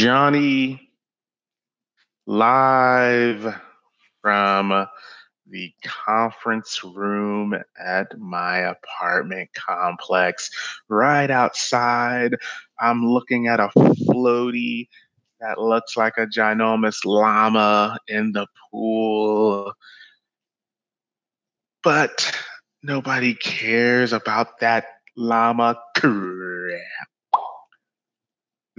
Johnny 0.00 0.80
live 2.26 3.54
from 4.22 4.86
the 5.46 5.74
conference 5.84 6.82
room 6.82 7.54
at 7.78 8.18
my 8.18 8.60
apartment 8.60 9.50
complex. 9.52 10.50
Right 10.88 11.30
outside, 11.30 12.36
I'm 12.80 13.06
looking 13.06 13.46
at 13.46 13.60
a 13.60 13.68
floaty 13.76 14.88
that 15.38 15.60
looks 15.60 15.98
like 15.98 16.14
a 16.16 16.26
ginormous 16.26 17.04
llama 17.04 17.98
in 18.08 18.32
the 18.32 18.46
pool. 18.70 19.70
But 21.82 22.34
nobody 22.82 23.34
cares 23.34 24.14
about 24.14 24.60
that 24.60 24.86
llama 25.14 25.78
crap. 25.94 27.10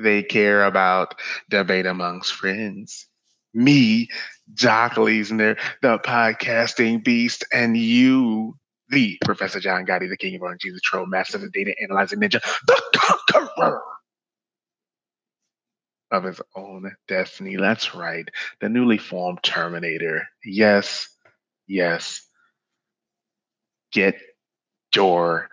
They 0.01 0.23
care 0.23 0.63
about 0.65 1.15
debate 1.49 1.85
amongst 1.85 2.33
friends. 2.33 3.07
Me, 3.53 4.07
Jock 4.53 4.93
Leesner, 4.93 5.59
the 5.81 5.99
podcasting 5.99 7.03
beast, 7.03 7.45
and 7.51 7.75
you, 7.75 8.57
the 8.89 9.17
Professor 9.25 9.59
John 9.59 9.85
Gotti, 9.85 10.09
the 10.09 10.17
King 10.17 10.35
of 10.35 10.41
Orange, 10.41 10.61
the 10.63 10.79
Troll, 10.83 11.05
Master 11.05 11.37
of 11.37 11.43
the 11.43 11.49
Data 11.49 11.73
Analyzing 11.81 12.19
Ninja, 12.19 12.41
the 12.67 12.81
Conqueror 13.29 13.81
of 16.11 16.23
his 16.25 16.41
own 16.55 16.91
destiny. 17.07 17.55
That's 17.55 17.95
right. 17.95 18.27
The 18.59 18.69
newly 18.69 18.97
formed 18.97 19.39
Terminator. 19.43 20.27
Yes, 20.43 21.07
yes. 21.67 22.21
Get 23.91 24.15
your 24.95 25.49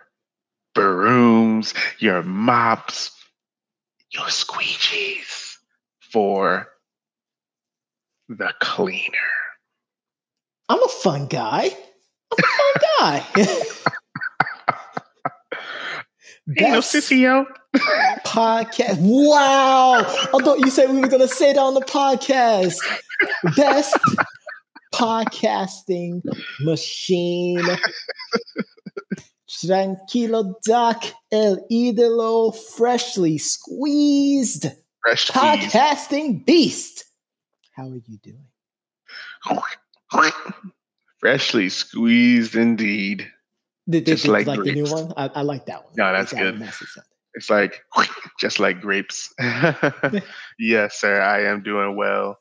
brooms, 0.75 1.73
your 1.99 2.23
mops, 2.23 3.11
your 4.11 4.25
squeegees 4.25 5.55
for 6.11 6.67
the 8.27 8.53
cleaner. 8.59 9.03
I'm 10.67 10.81
a 10.83 10.87
fun 10.87 11.27
guy. 11.27 11.69
I'm 12.31 12.37
a 12.37 12.43
fun 12.43 12.73
guy. 12.99 13.25
Ain't 16.57 16.71
no 16.71 16.79
sissy, 16.79 17.19
yo. 17.21 17.45
podcast. 18.25 18.97
Wow. 18.99 19.99
I 19.99 20.43
thought 20.43 20.59
you 20.59 20.69
said 20.71 20.89
we 20.89 20.99
were 20.99 21.07
going 21.07 21.21
to 21.21 21.27
say 21.27 21.53
that 21.53 21.59
on 21.59 21.75
the 21.75 21.81
podcast. 21.81 22.77
Best 23.55 23.95
podcasting 24.93 26.21
machine. 26.61 27.61
Tranquilo 29.59 30.53
Doc 30.63 31.05
El 31.31 31.57
Idolo 31.69 32.55
Freshly 32.55 33.37
Squeezed 33.37 34.67
Fresh 35.01 35.27
Podcasting 35.27 36.45
Beast. 36.45 37.05
How 37.75 37.89
are 37.89 37.95
you 37.95 38.17
doing? 38.23 38.45
Freshly 41.19 41.69
squeezed 41.69 42.55
indeed. 42.55 43.29
Did, 43.89 44.05
did, 44.05 44.11
Just 44.13 44.23
did 44.23 44.31
like 44.31 44.47
like 44.47 44.63
the 44.63 44.71
new 44.71 44.85
one? 44.85 45.11
I, 45.17 45.27
I 45.27 45.41
like 45.41 45.65
that 45.65 45.83
one. 45.83 45.93
No, 45.97 46.05
I 46.05 46.11
like 46.11 46.19
that's 46.19 46.31
that 46.31 46.57
good. 46.57 46.97
It's 47.33 47.49
like 47.49 47.81
just 48.39 48.59
like 48.59 48.81
grapes. 48.81 49.33
yes, 50.59 50.99
sir. 50.99 51.21
I 51.21 51.43
am 51.43 51.63
doing 51.63 51.95
well. 51.97 52.37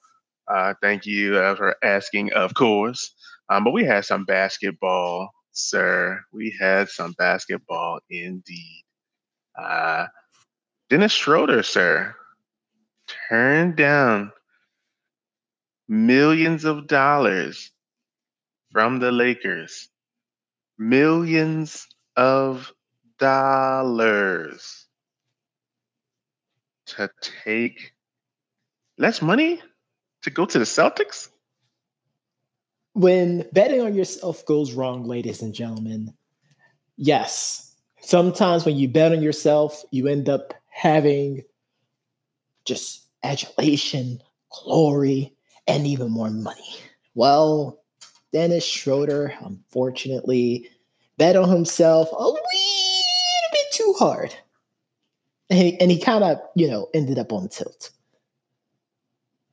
Uh, 0.47 0.75
thank 0.81 1.05
you 1.05 1.37
uh, 1.37 1.57
for 1.57 1.77
asking, 1.83 2.33
of 2.33 2.55
course. 2.55 3.15
Um, 3.51 3.65
but 3.65 3.73
we 3.73 3.85
had 3.85 4.05
some 4.05 4.25
basketball, 4.25 5.31
sir. 5.59 6.21
We 6.33 6.57
had 6.61 6.89
some 6.89 7.13
basketball 7.19 8.01
indeed. 8.11 8.85
Uh, 9.59 10.07
Dennis 10.89 11.13
Schroeder, 11.13 11.63
sir, 11.63 12.15
turned 13.29 13.77
down 13.77 14.33
millions 15.89 16.65
of 16.65 16.87
dollars 16.87 17.73
from 18.71 19.01
the 19.01 19.11
Lakers. 19.13 19.89
Millions 20.79 21.87
of 22.17 22.73
dollars 23.19 24.87
to 26.87 27.11
take 27.45 27.93
less 28.97 29.21
money 29.21 29.61
to 30.23 30.31
go 30.31 30.45
to 30.47 30.59
the 30.59 30.65
Celtics? 30.65 31.29
When 32.99 33.47
betting 33.53 33.81
on 33.81 33.95
yourself 33.95 34.45
goes 34.45 34.73
wrong, 34.73 35.05
ladies 35.05 35.41
and 35.41 35.55
gentlemen, 35.55 36.13
yes, 36.97 37.77
sometimes 38.01 38.65
when 38.65 38.77
you 38.77 38.89
bet 38.89 39.13
on 39.13 39.23
yourself, 39.23 39.85
you 39.93 40.09
end 40.09 40.29
up 40.29 40.53
having 40.69 41.43
just 42.65 43.07
adulation, 43.23 44.21
glory, 44.51 45.33
and 45.69 45.87
even 45.87 46.11
more 46.11 46.31
money. 46.31 46.75
Well, 47.15 47.81
Dennis 48.33 48.67
Schroeder, 48.67 49.33
unfortunately, 49.43 50.69
bet 51.19 51.37
on 51.37 51.49
himself 51.49 52.09
a 52.11 52.25
little 52.25 52.41
bit 53.53 53.67
too 53.73 53.95
hard. 53.97 54.35
And 55.51 55.59
he, 55.59 55.81
and 55.81 55.91
he 55.93 56.01
kind 56.01 56.25
of, 56.25 56.39
you 56.57 56.69
know, 56.69 56.89
ended 56.95 57.19
up 57.21 57.33
on 57.33 57.49
tilt. 57.49 57.91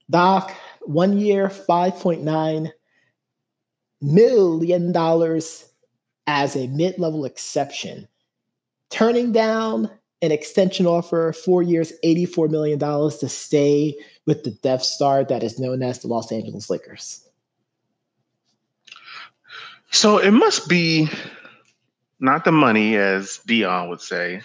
Doc, 0.09 0.51
one 0.81 1.19
year, 1.19 1.47
5.9 1.47 2.71
million 4.13 4.91
dollars 4.91 5.67
as 6.27 6.55
a 6.55 6.67
mid-level 6.67 7.25
exception, 7.25 8.07
turning 8.89 9.31
down 9.31 9.89
an 10.21 10.31
extension 10.31 10.85
offer, 10.85 11.33
four 11.33 11.61
years, 11.61 11.93
$84 12.03 12.49
million 12.49 12.79
to 12.79 13.29
stay 13.29 13.95
with 14.25 14.43
the 14.43 14.51
Death 14.51 14.83
Star 14.83 15.23
that 15.25 15.43
is 15.43 15.59
known 15.59 15.83
as 15.83 15.99
the 15.99 16.07
Los 16.07 16.31
Angeles 16.31 16.69
Lakers. 16.69 17.27
So 19.91 20.17
it 20.17 20.31
must 20.31 20.67
be 20.67 21.07
not 22.19 22.43
the 22.43 22.51
money, 22.51 22.95
as 22.97 23.39
Dion 23.45 23.89
would 23.89 24.01
say, 24.01 24.41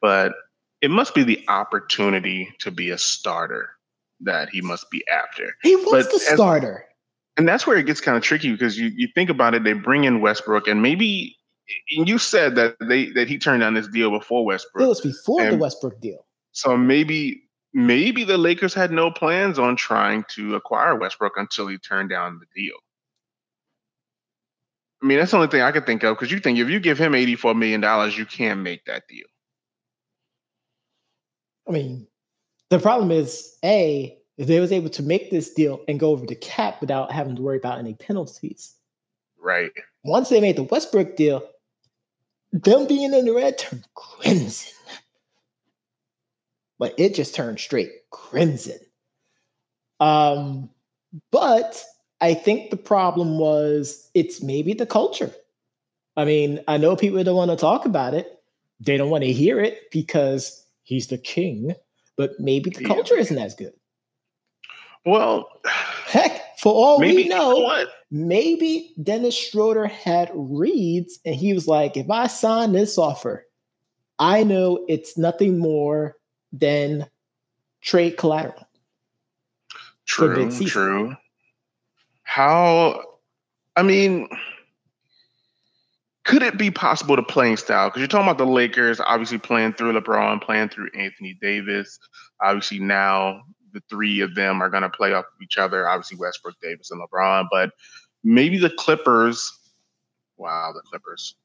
but 0.00 0.34
it 0.80 0.90
must 0.90 1.14
be 1.14 1.22
the 1.22 1.44
opportunity 1.48 2.48
to 2.58 2.70
be 2.70 2.90
a 2.90 2.98
starter 2.98 3.70
that 4.20 4.48
he 4.48 4.60
must 4.60 4.90
be 4.90 5.04
after. 5.08 5.56
He 5.62 5.76
was 5.76 6.06
But 6.06 6.12
the 6.12 6.18
starter. 6.18 6.86
And 7.36 7.46
that's 7.46 7.66
where 7.66 7.76
it 7.76 7.86
gets 7.86 8.00
kind 8.00 8.16
of 8.16 8.22
tricky 8.22 8.52
because 8.52 8.78
you, 8.78 8.90
you 8.94 9.08
think 9.14 9.28
about 9.28 9.54
it, 9.54 9.62
they 9.62 9.74
bring 9.74 10.04
in 10.04 10.20
Westbrook, 10.20 10.68
and 10.68 10.80
maybe 10.82 11.36
and 11.96 12.08
you 12.08 12.18
said 12.18 12.54
that 12.54 12.76
they 12.80 13.10
that 13.10 13.28
he 13.28 13.38
turned 13.38 13.60
down 13.60 13.74
this 13.74 13.88
deal 13.88 14.10
before 14.10 14.44
Westbrook. 14.44 14.84
It 14.84 14.88
was 14.88 15.00
before 15.00 15.50
the 15.50 15.56
Westbrook 15.56 16.00
deal. 16.00 16.26
So 16.52 16.76
maybe 16.76 17.42
maybe 17.74 18.24
the 18.24 18.38
Lakers 18.38 18.72
had 18.72 18.90
no 18.90 19.10
plans 19.10 19.58
on 19.58 19.76
trying 19.76 20.24
to 20.30 20.54
acquire 20.54 20.96
Westbrook 20.96 21.34
until 21.36 21.66
he 21.66 21.78
turned 21.78 22.10
down 22.10 22.40
the 22.40 22.60
deal. 22.60 22.76
I 25.02 25.06
mean, 25.06 25.18
that's 25.18 25.32
the 25.32 25.36
only 25.36 25.48
thing 25.48 25.60
I 25.60 25.72
could 25.72 25.84
think 25.84 26.02
of 26.02 26.16
because 26.16 26.32
you 26.32 26.40
think 26.40 26.58
if 26.58 26.70
you 26.70 26.80
give 26.80 26.98
him 26.98 27.12
$84 27.12 27.56
million, 27.56 27.82
you 28.12 28.24
can 28.24 28.62
make 28.62 28.86
that 28.86 29.06
deal. 29.08 29.26
I 31.68 31.72
mean, 31.72 32.06
the 32.70 32.78
problem 32.78 33.10
is, 33.10 33.58
A, 33.62 34.16
if 34.36 34.46
they 34.46 34.60
was 34.60 34.72
able 34.72 34.90
to 34.90 35.02
make 35.02 35.30
this 35.30 35.52
deal 35.52 35.80
and 35.88 36.00
go 36.00 36.10
over 36.10 36.26
the 36.26 36.34
cap 36.34 36.80
without 36.80 37.10
having 37.12 37.36
to 37.36 37.42
worry 37.42 37.56
about 37.56 37.78
any 37.78 37.94
penalties. 37.94 38.74
Right. 39.38 39.72
Once 40.04 40.28
they 40.28 40.40
made 40.40 40.56
the 40.56 40.62
Westbrook 40.64 41.16
deal, 41.16 41.42
them 42.52 42.86
being 42.86 43.12
in 43.12 43.24
the 43.24 43.32
red 43.32 43.58
turned 43.58 43.86
crimson. 43.94 44.72
But 46.78 46.94
it 46.98 47.14
just 47.14 47.34
turned 47.34 47.58
straight 47.58 47.90
crimson. 48.10 48.78
Um, 50.00 50.68
but 51.30 51.82
I 52.20 52.34
think 52.34 52.70
the 52.70 52.76
problem 52.76 53.38
was 53.38 54.10
it's 54.14 54.42
maybe 54.42 54.74
the 54.74 54.86
culture. 54.86 55.32
I 56.16 56.24
mean, 56.24 56.60
I 56.68 56.76
know 56.76 56.96
people 56.96 57.22
don't 57.24 57.36
want 57.36 57.50
to 57.50 57.56
talk 57.56 57.86
about 57.86 58.14
it. 58.14 58.40
They 58.80 58.98
don't 58.98 59.10
want 59.10 59.24
to 59.24 59.32
hear 59.32 59.60
it 59.60 59.90
because 59.90 60.66
he's 60.82 61.06
the 61.06 61.18
king, 61.18 61.74
but 62.16 62.38
maybe 62.38 62.70
the 62.70 62.82
Yeah. 62.82 62.88
culture 62.88 63.16
isn't 63.16 63.38
as 63.38 63.54
good. 63.54 63.72
Well, 65.06 65.48
Heck, 66.06 66.58
for 66.58 66.74
all 66.74 66.98
maybe 66.98 67.16
we 67.16 67.22
you 67.24 67.28
know, 67.30 67.56
what? 67.56 67.88
maybe 68.10 68.92
Dennis 69.00 69.36
Schroeder 69.36 69.86
had 69.86 70.30
reads 70.34 71.20
and 71.24 71.36
he 71.36 71.54
was 71.54 71.68
like, 71.68 71.96
if 71.96 72.10
I 72.10 72.26
sign 72.26 72.72
this 72.72 72.98
offer, 72.98 73.46
I 74.18 74.42
know 74.42 74.84
it's 74.88 75.16
nothing 75.16 75.58
more 75.58 76.16
than 76.52 77.06
trade 77.82 78.16
collateral. 78.18 78.66
True, 80.06 80.50
true. 80.50 81.14
How? 82.24 83.00
I 83.76 83.82
mean, 83.84 84.28
could 86.24 86.42
it 86.42 86.58
be 86.58 86.72
possible 86.72 87.14
to 87.14 87.22
playing 87.22 87.58
style? 87.58 87.88
Because 87.88 88.00
you're 88.00 88.08
talking 88.08 88.26
about 88.26 88.38
the 88.38 88.50
Lakers, 88.50 89.00
obviously 89.00 89.38
playing 89.38 89.74
through 89.74 89.92
LeBron, 89.92 90.42
playing 90.42 90.70
through 90.70 90.90
Anthony 90.96 91.38
Davis. 91.40 91.98
Obviously 92.42 92.80
now 92.80 93.42
the 93.76 93.82
three 93.90 94.20
of 94.20 94.34
them 94.34 94.62
are 94.62 94.70
going 94.70 94.82
to 94.82 94.90
play 94.90 95.12
off 95.12 95.26
of 95.26 95.42
each 95.42 95.58
other. 95.58 95.88
Obviously 95.88 96.16
Westbrook, 96.18 96.54
Davis, 96.62 96.90
and 96.90 97.00
LeBron. 97.00 97.46
But 97.50 97.70
maybe 98.24 98.58
the 98.58 98.70
Clippers. 98.70 99.52
Wow, 100.38 100.72
the 100.74 100.82
Clippers. 100.88 101.36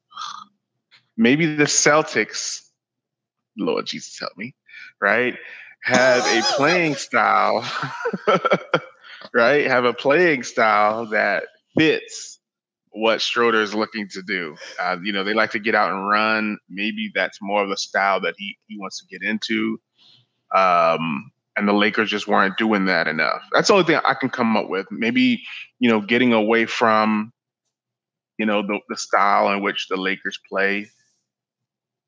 Maybe 1.18 1.56
the 1.56 1.66
Celtics. 1.66 2.62
Lord 3.58 3.86
Jesus, 3.86 4.18
help 4.20 4.32
me. 4.38 4.56
Right? 5.02 5.38
have 5.84 6.26
a 6.26 6.42
playing 6.56 6.96
style, 6.96 7.70
right? 9.34 9.68
Have 9.68 9.86
a 9.86 9.94
playing 9.94 10.44
style 10.44 11.06
that 11.08 11.44
fits 11.78 12.40
what 12.90 13.22
Schroeder 13.22 13.62
is 13.62 13.74
looking 13.74 14.08
to 14.10 14.22
do. 14.22 14.56
Uh, 14.80 14.98
you 15.02 15.14
know, 15.14 15.24
they 15.24 15.34
like 15.34 15.52
to 15.52 15.60
get 15.60 15.76
out 15.76 15.92
and 15.92 16.08
run. 16.08 16.58
Maybe 16.70 17.12
that's 17.14 17.40
more 17.42 17.64
of 17.64 17.70
the 17.70 17.78
style 17.78 18.20
that 18.22 18.36
he 18.38 18.58
he 18.68 18.78
wants 18.78 19.00
to 19.00 19.06
get 19.08 19.28
into. 19.28 19.80
Um, 20.54 21.32
and 21.62 21.70
the 21.70 21.74
Lakers 21.74 22.10
just 22.10 22.28
weren't 22.28 22.58
doing 22.58 22.86
that 22.86 23.08
enough. 23.08 23.44
That's 23.52 23.68
the 23.68 23.76
only 23.76 23.86
thing 23.86 24.02
I 24.04 24.16
can 24.16 24.32
come 24.32 24.58
up 24.58 24.68
with. 24.68 24.88
Maybe 24.90 25.44
you 25.78 25.88
know, 25.88 26.02
getting 26.02 26.34
away 26.34 26.66
from 26.66 27.32
you 28.40 28.48
know 28.48 28.64
the, 28.64 28.80
the 28.90 28.98
style 28.98 29.52
in 29.52 29.62
which 29.62 29.88
the 29.88 29.96
Lakers 29.96 30.40
play. 30.50 30.90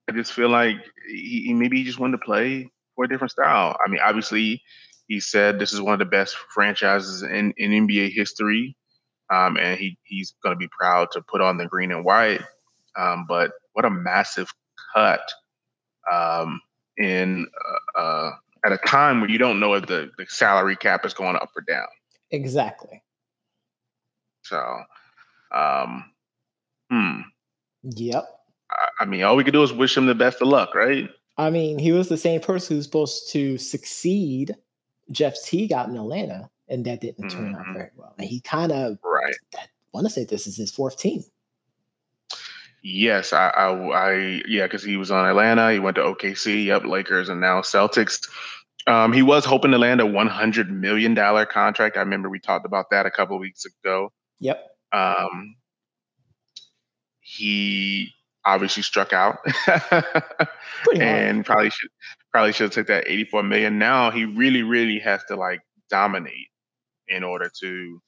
I 0.09 0.11
just 0.11 0.33
feel 0.33 0.49
like 0.49 0.77
he, 1.07 1.53
maybe 1.53 1.77
he 1.77 1.83
just 1.83 1.99
wanted 1.99 2.17
to 2.17 2.25
play 2.25 2.71
for 2.95 3.05
a 3.05 3.07
different 3.07 3.31
style. 3.31 3.77
I 3.85 3.89
mean, 3.89 3.99
obviously, 4.03 4.59
he 5.07 5.19
said 5.19 5.59
this 5.59 5.71
is 5.71 5.79
one 5.79 5.93
of 5.93 5.99
the 5.99 6.05
best 6.05 6.35
franchises 6.53 7.21
in, 7.21 7.53
in 7.57 7.87
NBA 7.87 8.11
history. 8.11 8.75
Um, 9.31 9.57
and 9.57 9.79
he 9.79 9.99
he's 10.03 10.33
going 10.43 10.55
to 10.55 10.59
be 10.59 10.67
proud 10.67 11.09
to 11.11 11.21
put 11.21 11.41
on 11.41 11.57
the 11.57 11.67
green 11.67 11.91
and 11.91 12.03
white. 12.03 12.41
Um, 12.97 13.25
but 13.29 13.51
what 13.73 13.85
a 13.85 13.91
massive 13.91 14.49
cut 14.95 15.31
um, 16.11 16.59
in 16.97 17.45
uh, 17.95 17.99
uh, 17.99 18.31
at 18.65 18.71
a 18.71 18.77
time 18.77 19.21
where 19.21 19.29
you 19.29 19.37
don't 19.37 19.59
know 19.59 19.73
if 19.73 19.87
the, 19.87 20.09
the 20.17 20.25
salary 20.27 20.75
cap 20.75 21.05
is 21.05 21.13
going 21.13 21.35
up 21.35 21.49
or 21.55 21.61
down. 21.61 21.87
Exactly. 22.31 23.03
So, 24.43 24.81
um, 25.53 26.05
hmm. 26.89 27.21
Yep. 27.83 28.25
I, 28.71 29.03
I 29.03 29.05
mean, 29.05 29.23
all 29.23 29.35
we 29.35 29.43
could 29.43 29.53
do 29.53 29.63
is 29.63 29.73
wish 29.73 29.97
him 29.97 30.05
the 30.05 30.15
best 30.15 30.41
of 30.41 30.47
luck, 30.47 30.75
right? 30.75 31.09
I 31.37 31.49
mean, 31.49 31.79
he 31.79 31.91
was 31.91 32.09
the 32.09 32.17
same 32.17 32.41
person 32.41 32.75
who's 32.75 32.85
supposed 32.85 33.31
to 33.31 33.57
succeed 33.57 34.55
Jeff 35.11 35.35
Teague 35.43 35.73
out 35.73 35.89
in 35.89 35.97
Atlanta 35.97 36.49
and 36.67 36.85
that 36.85 37.01
didn't 37.01 37.29
turn 37.29 37.53
mm-hmm. 37.53 37.55
out 37.55 37.73
very 37.73 37.91
well. 37.95 38.13
And 38.17 38.27
he 38.27 38.39
kind 38.41 38.71
of 38.71 38.97
right. 39.03 39.35
I 39.55 39.67
want 39.93 40.07
to 40.07 40.13
say 40.13 40.25
this 40.25 40.47
is 40.47 40.57
his 40.57 40.71
fourth 40.71 40.97
team. 40.97 41.23
Yes, 42.83 43.31
I, 43.31 43.47
I, 43.47 43.71
I 43.71 44.41
yeah, 44.45 44.63
because 44.63 44.83
he 44.83 44.97
was 44.97 45.09
on 45.09 45.25
Atlanta, 45.25 45.71
he 45.71 45.79
went 45.79 45.95
to 45.95 46.01
OKC, 46.01 46.65
yep, 46.65 46.83
Lakers, 46.83 47.29
and 47.29 47.39
now 47.39 47.61
Celtics. 47.61 48.27
Um, 48.87 49.13
he 49.13 49.21
was 49.21 49.45
hoping 49.45 49.71
to 49.71 49.77
land 49.77 50.01
a 50.01 50.05
one 50.05 50.27
hundred 50.27 50.69
million 50.69 51.13
dollar 51.13 51.45
contract. 51.45 51.95
I 51.95 52.01
remember 52.01 52.29
we 52.29 52.39
talked 52.39 52.65
about 52.65 52.89
that 52.91 53.05
a 53.05 53.11
couple 53.11 53.39
weeks 53.39 53.63
ago. 53.65 54.11
Yep. 54.41 54.61
Um, 54.91 55.55
he 57.21 58.11
obviously 58.43 58.83
struck 58.83 59.13
out, 59.13 59.37
and 60.99 61.45
probably 61.45 61.69
should 61.69 61.89
probably 62.33 62.51
should 62.51 62.65
have 62.65 62.71
took 62.71 62.87
that 62.87 63.07
eighty 63.07 63.23
four 63.23 63.43
million. 63.43 63.79
Now 63.79 64.11
he 64.11 64.25
really, 64.25 64.61
really 64.61 64.99
has 64.99 65.23
to 65.29 65.37
like 65.37 65.61
dominate 65.89 66.49
in 67.07 67.23
order 67.23 67.49
to 67.61 68.01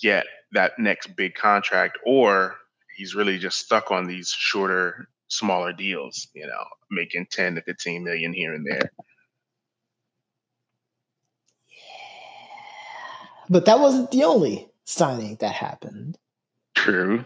get 0.00 0.26
that 0.50 0.72
next 0.80 1.14
big 1.14 1.36
contract, 1.36 1.98
or 2.04 2.56
he's 2.96 3.14
really 3.14 3.38
just 3.38 3.58
stuck 3.58 3.90
on 3.90 4.06
these 4.06 4.28
shorter, 4.28 5.08
smaller 5.28 5.72
deals, 5.72 6.28
you 6.34 6.46
know, 6.46 6.64
making 6.90 7.26
10 7.30 7.56
to 7.56 7.62
15 7.62 8.04
million 8.04 8.32
here 8.32 8.54
and 8.54 8.66
there. 8.66 8.90
Yeah. 8.98 9.04
But 13.50 13.66
that 13.66 13.80
wasn't 13.80 14.10
the 14.10 14.24
only 14.24 14.68
signing 14.84 15.36
that 15.40 15.52
happened. 15.52 16.16
True. 16.74 17.24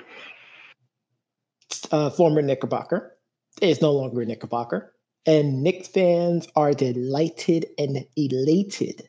Uh, 1.92 2.10
former 2.10 2.42
Knickerbocker 2.42 3.16
is 3.62 3.80
no 3.80 3.92
longer 3.92 4.22
a 4.22 4.26
Knickerbocker. 4.26 4.92
And 5.26 5.62
Knicks 5.62 5.88
fans 5.88 6.48
are 6.56 6.72
delighted 6.72 7.66
and 7.78 8.06
elated 8.16 9.08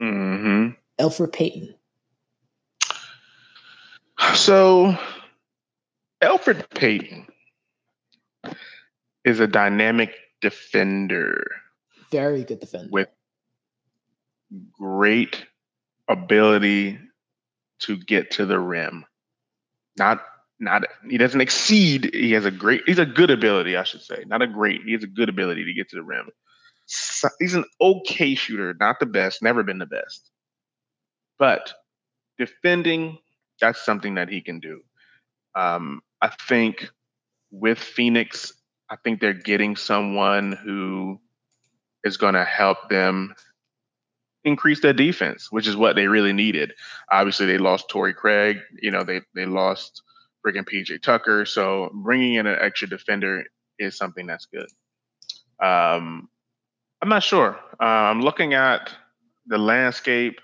Mm-hmm. 0.00 0.70
Elfrid 0.98 1.32
Payton. 1.32 1.74
So, 4.34 4.96
Elfrid 6.22 6.68
Payton 6.70 7.26
is 9.24 9.40
a 9.40 9.46
dynamic 9.46 10.14
defender. 10.40 11.44
Very 12.10 12.44
good 12.44 12.60
defender. 12.60 12.88
With 12.90 13.08
great 14.78 15.44
ability 16.08 16.98
to 17.80 17.96
get 17.96 18.30
to 18.32 18.46
the 18.46 18.58
rim. 18.58 19.04
Not 19.98 20.24
not 20.58 20.84
he 21.10 21.18
doesn't 21.18 21.40
exceed. 21.40 22.14
He 22.14 22.32
has 22.32 22.44
a 22.44 22.50
great 22.50 22.82
he's 22.86 22.98
a 22.98 23.06
good 23.06 23.30
ability, 23.30 23.76
I 23.76 23.82
should 23.82 24.02
say. 24.02 24.24
Not 24.26 24.42
a 24.42 24.46
great, 24.46 24.82
he 24.84 24.92
has 24.92 25.02
a 25.02 25.08
good 25.08 25.28
ability 25.28 25.64
to 25.64 25.72
get 25.74 25.88
to 25.90 25.96
the 25.96 26.02
rim 26.02 26.30
he's 27.40 27.54
an 27.54 27.64
okay 27.80 28.34
shooter, 28.34 28.74
not 28.78 29.00
the 29.00 29.06
best, 29.06 29.42
never 29.42 29.62
been 29.62 29.78
the 29.78 29.86
best. 29.86 30.30
But 31.38 31.72
defending, 32.38 33.18
that's 33.60 33.84
something 33.84 34.14
that 34.14 34.28
he 34.28 34.40
can 34.40 34.60
do. 34.60 34.80
Um, 35.54 36.00
I 36.22 36.30
think 36.48 36.88
with 37.50 37.78
Phoenix, 37.78 38.52
I 38.90 38.96
think 38.96 39.20
they're 39.20 39.32
getting 39.32 39.76
someone 39.76 40.52
who 40.52 41.20
is 42.04 42.16
going 42.16 42.34
to 42.34 42.44
help 42.44 42.88
them 42.88 43.34
increase 44.44 44.80
their 44.80 44.92
defense, 44.92 45.50
which 45.50 45.66
is 45.66 45.76
what 45.76 45.96
they 45.96 46.06
really 46.06 46.32
needed. 46.32 46.72
Obviously, 47.10 47.46
they 47.46 47.58
lost 47.58 47.90
Torrey 47.90 48.14
Craig. 48.14 48.58
You 48.80 48.90
know, 48.90 49.02
they 49.02 49.20
they 49.34 49.44
lost 49.44 50.02
freaking 50.46 50.66
PJ 50.66 51.02
Tucker. 51.02 51.44
So 51.44 51.90
bringing 51.92 52.34
in 52.34 52.46
an 52.46 52.56
extra 52.60 52.88
defender 52.88 53.44
is 53.78 53.96
something 53.96 54.26
that's 54.26 54.46
good. 54.46 54.68
Um, 55.60 56.28
I'm 57.02 57.08
not 57.08 57.22
sure. 57.22 57.58
Uh, 57.80 57.84
I'm 57.84 58.20
looking 58.20 58.54
at 58.54 58.92
the 59.46 59.58
landscape 59.58 60.40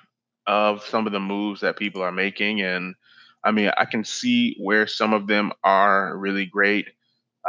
of 0.47 0.85
some 0.85 1.07
of 1.07 1.13
the 1.13 1.21
moves 1.21 1.61
that 1.61 1.77
people 1.77 2.03
are 2.03 2.13
making, 2.13 2.61
and 2.61 2.95
I 3.45 3.51
mean, 3.51 3.71
I 3.77 3.85
can 3.85 4.05
see 4.05 4.57
where 4.59 4.87
some 4.87 5.13
of 5.13 5.27
them 5.27 5.53
are 5.65 6.17
really 6.17 6.47
great. 6.47 6.89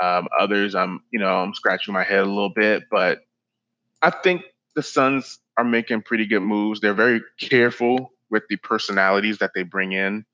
Um, 0.01 0.27
others, 0.39 0.73
I'm, 0.73 1.01
you 1.11 1.19
know, 1.19 1.37
I'm 1.37 1.53
scratching 1.53 1.93
my 1.93 2.03
head 2.03 2.21
a 2.21 2.25
little 2.25 2.49
bit, 2.49 2.83
but 2.89 3.19
I 4.01 4.09
think 4.09 4.41
the 4.75 4.81
Suns 4.81 5.39
are 5.55 5.63
making 5.63 6.01
pretty 6.01 6.25
good 6.25 6.41
moves. 6.41 6.79
They're 6.79 6.93
very 6.93 7.21
careful 7.39 8.11
with 8.29 8.43
the 8.49 8.55
personalities 8.57 9.37
that 9.37 9.51
they 9.53 9.63
bring 9.63 9.91
in. 9.91 10.25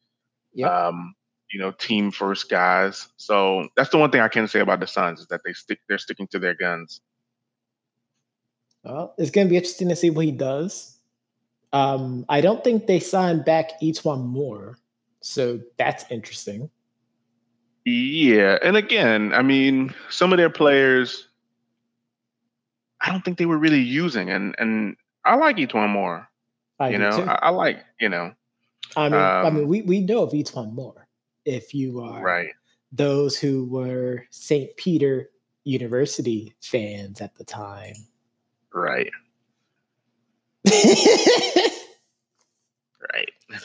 Yep. 0.53 0.71
Um, 0.71 1.15
you 1.51 1.59
know, 1.59 1.71
team 1.71 2.11
first 2.11 2.49
guys. 2.49 3.09
So 3.17 3.67
that's 3.75 3.89
the 3.89 3.97
one 3.97 4.11
thing 4.11 4.21
I 4.21 4.27
can 4.27 4.47
say 4.47 4.59
about 4.59 4.79
the 4.79 4.87
Suns 4.87 5.19
is 5.19 5.27
that 5.27 5.41
they 5.43 5.53
stick. 5.53 5.79
They're 5.89 5.97
sticking 5.97 6.27
to 6.27 6.39
their 6.39 6.53
guns. 6.53 7.01
Well, 8.83 9.13
it's 9.17 9.31
going 9.31 9.47
to 9.47 9.49
be 9.49 9.57
interesting 9.57 9.89
to 9.89 9.95
see 9.95 10.09
what 10.09 10.25
he 10.25 10.31
does. 10.31 10.97
Um, 11.73 12.25
I 12.29 12.41
don't 12.41 12.63
think 12.63 12.87
they 12.87 12.99
signed 12.99 13.45
back 13.45 13.79
E'Twaun 13.81 14.25
Moore, 14.25 14.77
so 15.21 15.59
that's 15.77 16.05
interesting. 16.09 16.69
Yeah, 17.85 18.57
and 18.63 18.77
again, 18.77 19.33
I 19.33 19.41
mean, 19.41 19.93
some 20.09 20.31
of 20.31 20.37
their 20.37 20.49
players, 20.49 21.27
I 23.01 23.11
don't 23.11 23.23
think 23.23 23.37
they 23.37 23.45
were 23.45 23.57
really 23.57 23.81
using, 23.81 24.29
and 24.29 24.55
and 24.59 24.95
I 25.25 25.35
like 25.35 25.57
E'Twaun 25.57 25.89
Moore. 25.89 26.29
I 26.79 26.89
you 26.89 26.97
know, 26.97 27.09
I, 27.09 27.47
I, 27.47 27.49
like 27.49 27.83
you 27.99 28.09
know. 28.09 28.33
I 28.95 29.09
mean, 29.09 29.19
um, 29.19 29.45
I 29.45 29.49
mean, 29.49 29.67
we 29.67 29.81
we 29.81 30.01
know 30.01 30.23
of 30.23 30.31
E'Twaun 30.31 30.73
Moore. 30.73 31.07
If 31.45 31.73
you 31.73 32.01
are 32.01 32.21
right, 32.21 32.51
those 32.91 33.37
who 33.37 33.65
were 33.65 34.25
St. 34.29 34.75
Peter 34.77 35.29
University 35.63 36.53
fans 36.61 37.21
at 37.21 37.35
the 37.35 37.43
time, 37.43 37.95
Right. 38.73 39.09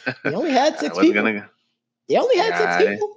right. 0.07 0.17
They 0.25 0.35
only 0.35 0.51
had 0.51 0.79
six 0.79 0.99
people. 0.99 1.23
Gonna, 1.23 1.49
they 2.09 2.17
only 2.17 2.37
had 2.37 2.51
yeah, 2.51 2.79
six 2.79 2.91
people. 2.91 3.17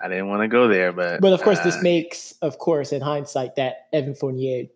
I, 0.00 0.06
I 0.06 0.08
didn't 0.08 0.28
want 0.28 0.42
to 0.42 0.48
go 0.48 0.68
there, 0.68 0.92
but 0.92 1.20
but 1.20 1.32
of 1.32 1.42
course, 1.42 1.58
uh, 1.58 1.64
this 1.64 1.82
makes, 1.82 2.34
of 2.42 2.58
course, 2.58 2.92
in 2.92 3.00
hindsight, 3.00 3.56
that 3.56 3.88
Evan 3.92 4.14
Fournier, 4.14 4.66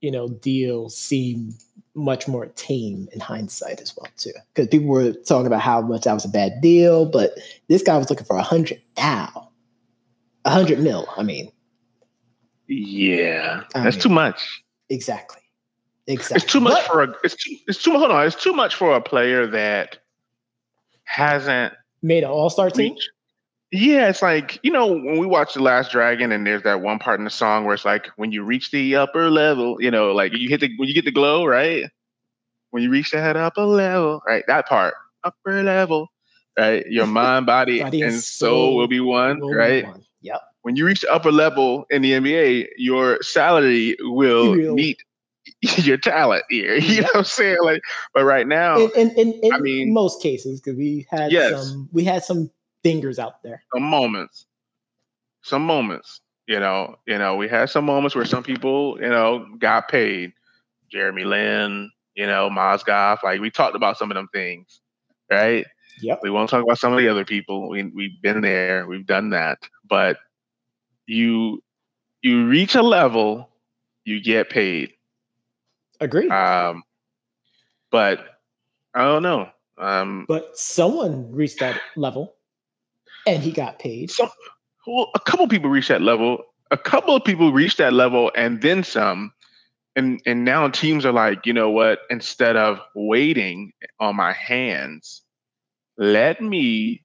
you 0.00 0.10
know, 0.10 0.28
deal 0.28 0.88
seem 0.88 1.54
much 1.94 2.28
more 2.28 2.46
tame 2.46 3.08
in 3.12 3.20
hindsight 3.20 3.80
as 3.80 3.96
well 3.96 4.10
too. 4.16 4.32
Because 4.54 4.68
people 4.68 4.88
were 4.88 5.12
talking 5.12 5.46
about 5.46 5.60
how 5.60 5.80
much 5.80 6.02
that 6.02 6.14
was 6.14 6.24
a 6.24 6.28
bad 6.28 6.60
deal, 6.60 7.06
but 7.06 7.32
this 7.68 7.82
guy 7.82 7.96
was 7.98 8.08
looking 8.08 8.26
for 8.26 8.36
a 8.36 8.42
hundred 8.42 8.80
now, 8.96 9.50
a 10.44 10.50
hundred 10.50 10.78
mil. 10.78 11.06
I 11.16 11.22
mean, 11.22 11.50
yeah, 12.68 13.62
I 13.74 13.82
that's 13.82 13.96
mean, 13.96 14.02
too 14.02 14.08
much. 14.10 14.62
Exactly. 14.90 15.42
Exactly. 16.08 16.36
It's 16.36 16.50
too 16.50 16.60
much 16.60 16.74
but, 16.74 16.86
for 16.86 17.02
a. 17.02 17.14
It's 17.22 17.34
too. 17.36 17.56
It's 17.66 17.82
too. 17.82 17.92
Hold 17.92 18.10
on. 18.10 18.26
It's 18.26 18.42
too 18.42 18.54
much 18.54 18.74
for 18.74 18.94
a 18.94 19.00
player 19.00 19.46
that 19.46 19.98
hasn't 21.08 21.72
made 22.02 22.22
an 22.22 22.30
All 22.30 22.50
Star 22.50 22.70
team. 22.70 22.96
Yeah, 23.70 24.08
it's 24.08 24.22
like 24.22 24.58
you 24.62 24.70
know 24.70 24.86
when 24.86 25.18
we 25.18 25.26
watch 25.26 25.54
The 25.54 25.62
Last 25.62 25.90
Dragon, 25.90 26.32
and 26.32 26.46
there's 26.46 26.62
that 26.62 26.80
one 26.80 26.98
part 26.98 27.18
in 27.18 27.24
the 27.24 27.30
song 27.30 27.64
where 27.64 27.74
it's 27.74 27.84
like 27.84 28.08
when 28.16 28.32
you 28.32 28.42
reach 28.42 28.70
the 28.70 28.96
upper 28.96 29.30
level, 29.30 29.76
you 29.80 29.90
know, 29.90 30.12
like 30.12 30.32
you 30.32 30.48
hit 30.48 30.60
the 30.60 30.70
when 30.76 30.88
you 30.88 30.94
get 30.94 31.04
the 31.04 31.10
glow, 31.10 31.44
right? 31.44 31.84
When 32.70 32.82
you 32.82 32.90
reach 32.90 33.10
that 33.10 33.36
upper 33.36 33.64
level, 33.64 34.22
right? 34.26 34.44
That 34.46 34.68
part, 34.68 34.94
upper 35.24 35.62
level, 35.62 36.08
right? 36.58 36.86
Your 36.86 37.06
mind, 37.20 37.46
body, 37.46 37.82
body 37.82 38.02
and 38.02 38.14
soul, 38.14 38.76
will 38.76 38.88
be 38.88 39.00
one, 39.00 39.40
will 39.40 39.54
right? 39.54 39.84
Be 39.84 39.90
one. 39.90 40.04
Yep. 40.22 40.40
When 40.62 40.76
you 40.76 40.84
reach 40.86 41.00
the 41.00 41.12
upper 41.12 41.32
level 41.32 41.86
in 41.90 42.02
the 42.02 42.12
NBA, 42.12 42.68
your 42.76 43.22
salary 43.22 43.96
will 44.00 44.54
meet 44.74 45.02
your 45.78 45.96
talent 45.96 46.44
here. 46.48 46.76
You 46.78 46.94
Yep. 46.94 47.02
know 47.02 47.08
what 47.08 47.16
I'm 47.16 47.24
saying? 47.24 47.58
Like, 47.62 47.80
but 48.14 48.24
right 48.24 48.46
now, 48.46 48.76
In, 48.78 48.90
in, 48.96 49.10
in, 49.12 49.32
in 49.42 49.52
I 49.52 49.58
mean- 49.58 49.92
most 49.92 50.22
cases, 50.22 50.60
because 50.60 50.76
we 50.78 51.06
had 51.10 51.32
Yes. 51.32 51.50
some 51.52 51.88
we 51.92 52.04
had 52.04 52.24
some 52.24 52.50
fingers 52.82 53.18
out 53.18 53.42
there. 53.42 53.62
some 53.74 53.82
moments, 53.82 54.46
some 55.42 55.62
moments. 55.62 56.20
You 56.46 56.60
know, 56.60 56.96
you 57.06 57.18
know, 57.18 57.36
we 57.36 57.46
had 57.48 57.68
some 57.68 57.84
moments 57.84 58.16
where 58.16 58.24
some 58.24 58.42
people, 58.42 58.96
you 59.00 59.08
know, 59.10 59.46
got 59.58 59.88
paid. 59.88 60.32
Jeremy 60.90 61.24
Lin, 61.24 61.90
you 62.14 62.26
know, 62.26 62.48
Mozgov. 62.48 63.18
Like 63.22 63.42
we 63.42 63.50
talked 63.50 63.76
about 63.76 63.98
some 63.98 64.10
of 64.10 64.14
them 64.14 64.28
things, 64.32 64.80
right? 65.30 65.66
Yep. 66.00 66.20
We 66.22 66.30
won't 66.30 66.48
talk 66.48 66.62
about 66.64 66.78
some 66.78 66.92
of 66.94 66.98
the 66.98 67.08
other 67.08 67.26
people. 67.26 67.68
We 67.68 67.82
we've 67.94 68.22
been 68.22 68.40
there, 68.40 68.86
we've 68.86 69.04
done 69.04 69.28
that. 69.30 69.58
But 69.86 70.16
you 71.06 71.62
you 72.22 72.46
reach 72.48 72.74
a 72.74 72.82
level, 72.82 73.50
you 74.06 74.22
get 74.22 74.48
paid. 74.48 74.92
Agreed. 76.00 76.30
Um, 76.30 76.82
but 77.90 78.40
I 78.94 79.02
don't 79.02 79.22
know. 79.22 79.48
Um, 79.78 80.24
but 80.28 80.56
someone 80.56 81.30
reached 81.30 81.60
that 81.60 81.80
level 81.96 82.34
and 83.26 83.42
he 83.42 83.52
got 83.52 83.78
paid. 83.78 84.10
some 84.10 84.28
well, 84.86 85.10
a 85.14 85.20
couple 85.20 85.46
people 85.48 85.70
reached 85.70 85.88
that 85.88 86.02
level. 86.02 86.42
A 86.70 86.76
couple 86.76 87.14
of 87.14 87.24
people 87.24 87.52
reached 87.52 87.78
that 87.78 87.92
level 87.92 88.30
and 88.36 88.60
then 88.62 88.82
some. 88.82 89.32
And 89.96 90.20
and 90.26 90.44
now 90.44 90.68
teams 90.68 91.04
are 91.04 91.12
like, 91.12 91.46
you 91.46 91.52
know 91.52 91.70
what? 91.70 92.00
Instead 92.10 92.56
of 92.56 92.80
waiting 92.94 93.72
on 94.00 94.16
my 94.16 94.32
hands, 94.32 95.22
let 95.96 96.40
me 96.40 97.04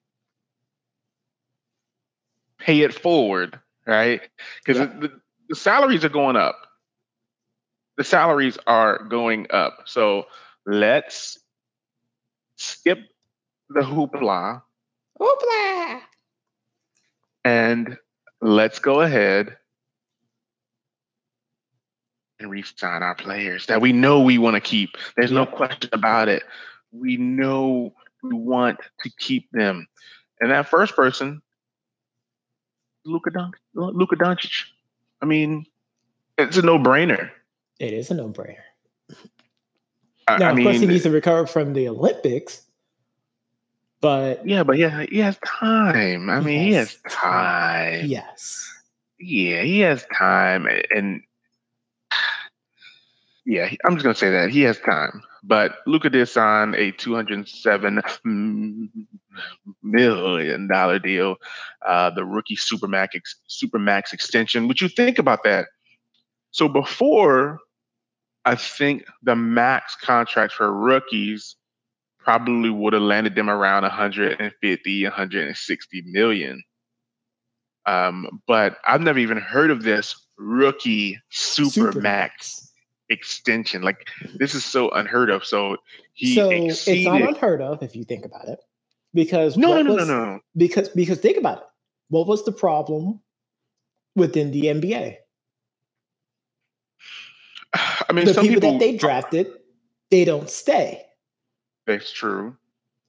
pay 2.58 2.80
it 2.80 2.94
forward, 2.94 3.58
right? 3.86 4.20
Because 4.64 4.80
Yeah. 4.80 4.98
the, 5.00 5.20
the 5.48 5.56
salaries 5.56 6.04
are 6.04 6.08
going 6.08 6.36
up. 6.36 6.56
The 7.96 8.04
salaries 8.04 8.58
are 8.66 9.04
going 9.04 9.46
up. 9.50 9.78
So 9.86 10.26
let's 10.66 11.38
skip 12.56 12.98
the 13.70 13.80
hoopla 13.80 14.62
Hoopla! 15.20 16.00
and 17.44 17.96
let's 18.40 18.78
go 18.78 19.00
ahead 19.00 19.56
and 22.40 22.50
re-sign 22.50 23.02
our 23.02 23.14
players 23.14 23.66
that 23.66 23.80
we 23.80 23.92
know 23.92 24.20
we 24.20 24.38
want 24.38 24.54
to 24.54 24.60
keep. 24.60 24.96
There's 25.16 25.30
no 25.32 25.46
question 25.46 25.90
about 25.92 26.28
it. 26.28 26.42
We 26.92 27.16
know 27.16 27.94
we 28.22 28.34
want 28.34 28.78
to 29.02 29.10
keep 29.18 29.50
them. 29.52 29.86
And 30.40 30.50
that 30.50 30.68
first 30.68 30.96
person, 30.96 31.42
Luka 33.04 33.30
Don- 33.30 33.52
Luka 33.74 34.16
Doncic. 34.16 34.64
I 35.22 35.26
mean, 35.26 35.66
it's 36.36 36.56
a 36.56 36.62
no-brainer. 36.62 37.30
It 37.80 37.92
is 37.92 38.10
a 38.10 38.14
no-brainer. 38.14 38.56
I, 40.28 40.38
Now, 40.38 40.48
I 40.48 40.52
of 40.52 40.58
course, 40.58 40.80
he 40.80 40.86
needs 40.86 41.02
to 41.02 41.10
recover 41.10 41.46
from 41.46 41.72
the 41.74 41.88
Olympics, 41.88 42.62
but 44.00 44.46
yeah, 44.46 44.62
but 44.62 44.78
yeah, 44.78 45.04
he 45.10 45.18
has 45.18 45.38
time. 45.44 46.30
I 46.30 46.40
mean, 46.40 46.60
he 46.66 46.72
has 46.72 46.98
has 47.04 47.12
time. 47.12 48.06
yes, 48.06 48.70
Yeah, 49.18 49.62
he 49.62 49.80
has 49.80 50.06
time, 50.16 50.66
and 50.94 51.20
yeah, 53.44 53.70
I'm 53.84 53.94
just 53.94 54.04
gonna 54.04 54.14
say 54.14 54.30
that 54.30 54.50
he 54.50 54.62
has 54.62 54.78
time. 54.80 55.22
But 55.42 55.76
Luka 55.86 56.08
did 56.08 56.26
sign 56.28 56.74
a 56.74 56.90
207 56.92 58.02
million 59.82 60.68
dollar 60.68 60.98
deal, 60.98 61.36
uh, 61.86 62.08
the 62.10 62.24
rookie 62.24 62.56
supermax 62.56 63.08
ex- 63.14 63.36
supermax 63.50 64.14
extension. 64.14 64.68
Would 64.68 64.80
you 64.80 64.88
think 64.88 65.18
about 65.18 65.44
that? 65.44 65.66
So 66.50 66.68
before, 66.68 67.58
I 68.44 68.54
think 68.54 69.04
the 69.22 69.36
max 69.36 69.96
contracts 69.96 70.54
for 70.54 70.72
rookies 70.72 71.56
probably 72.18 72.70
would 72.70 72.92
have 72.92 73.02
landed 73.02 73.34
them 73.34 73.50
around 73.50 73.82
150, 73.82 75.04
160 75.04 76.02
million. 76.06 76.62
Um, 77.86 78.40
but 78.46 78.78
I've 78.86 79.02
never 79.02 79.18
even 79.18 79.38
heard 79.38 79.70
of 79.70 79.82
this 79.82 80.16
rookie 80.38 81.18
super, 81.30 81.92
max 81.92 82.72
extension. 83.10 83.82
Like 83.82 84.06
this 84.36 84.54
is 84.54 84.64
so 84.64 84.90
unheard 84.90 85.30
of. 85.30 85.44
So 85.44 85.76
he 86.14 86.34
so 86.34 86.50
it's 86.50 86.88
not 87.04 87.20
unheard 87.20 87.60
of 87.60 87.82
if 87.82 87.94
you 87.94 88.04
think 88.04 88.24
about 88.24 88.48
it, 88.48 88.58
because 89.12 89.56
no, 89.56 89.82
no, 89.82 89.92
what 89.92 89.98
no, 89.98 90.04
no, 90.04 90.24
no. 90.24 90.40
because 90.56 90.88
because 90.90 91.18
think 91.18 91.36
about 91.36 91.58
it. 91.58 91.64
What 92.08 92.26
was 92.26 92.44
the 92.44 92.52
problem 92.52 93.20
within 94.16 94.50
the 94.50 94.62
NBA? 94.62 95.16
I 98.08 98.12
mean, 98.12 98.26
the 98.26 98.34
some 98.34 98.44
people, 98.44 98.60
people. 98.60 98.72
that 98.72 98.78
they 98.80 98.96
drafted, 98.96 99.48
they 100.10 100.24
don't 100.24 100.50
stay. 100.50 101.02
That's 101.86 102.12
true. 102.12 102.56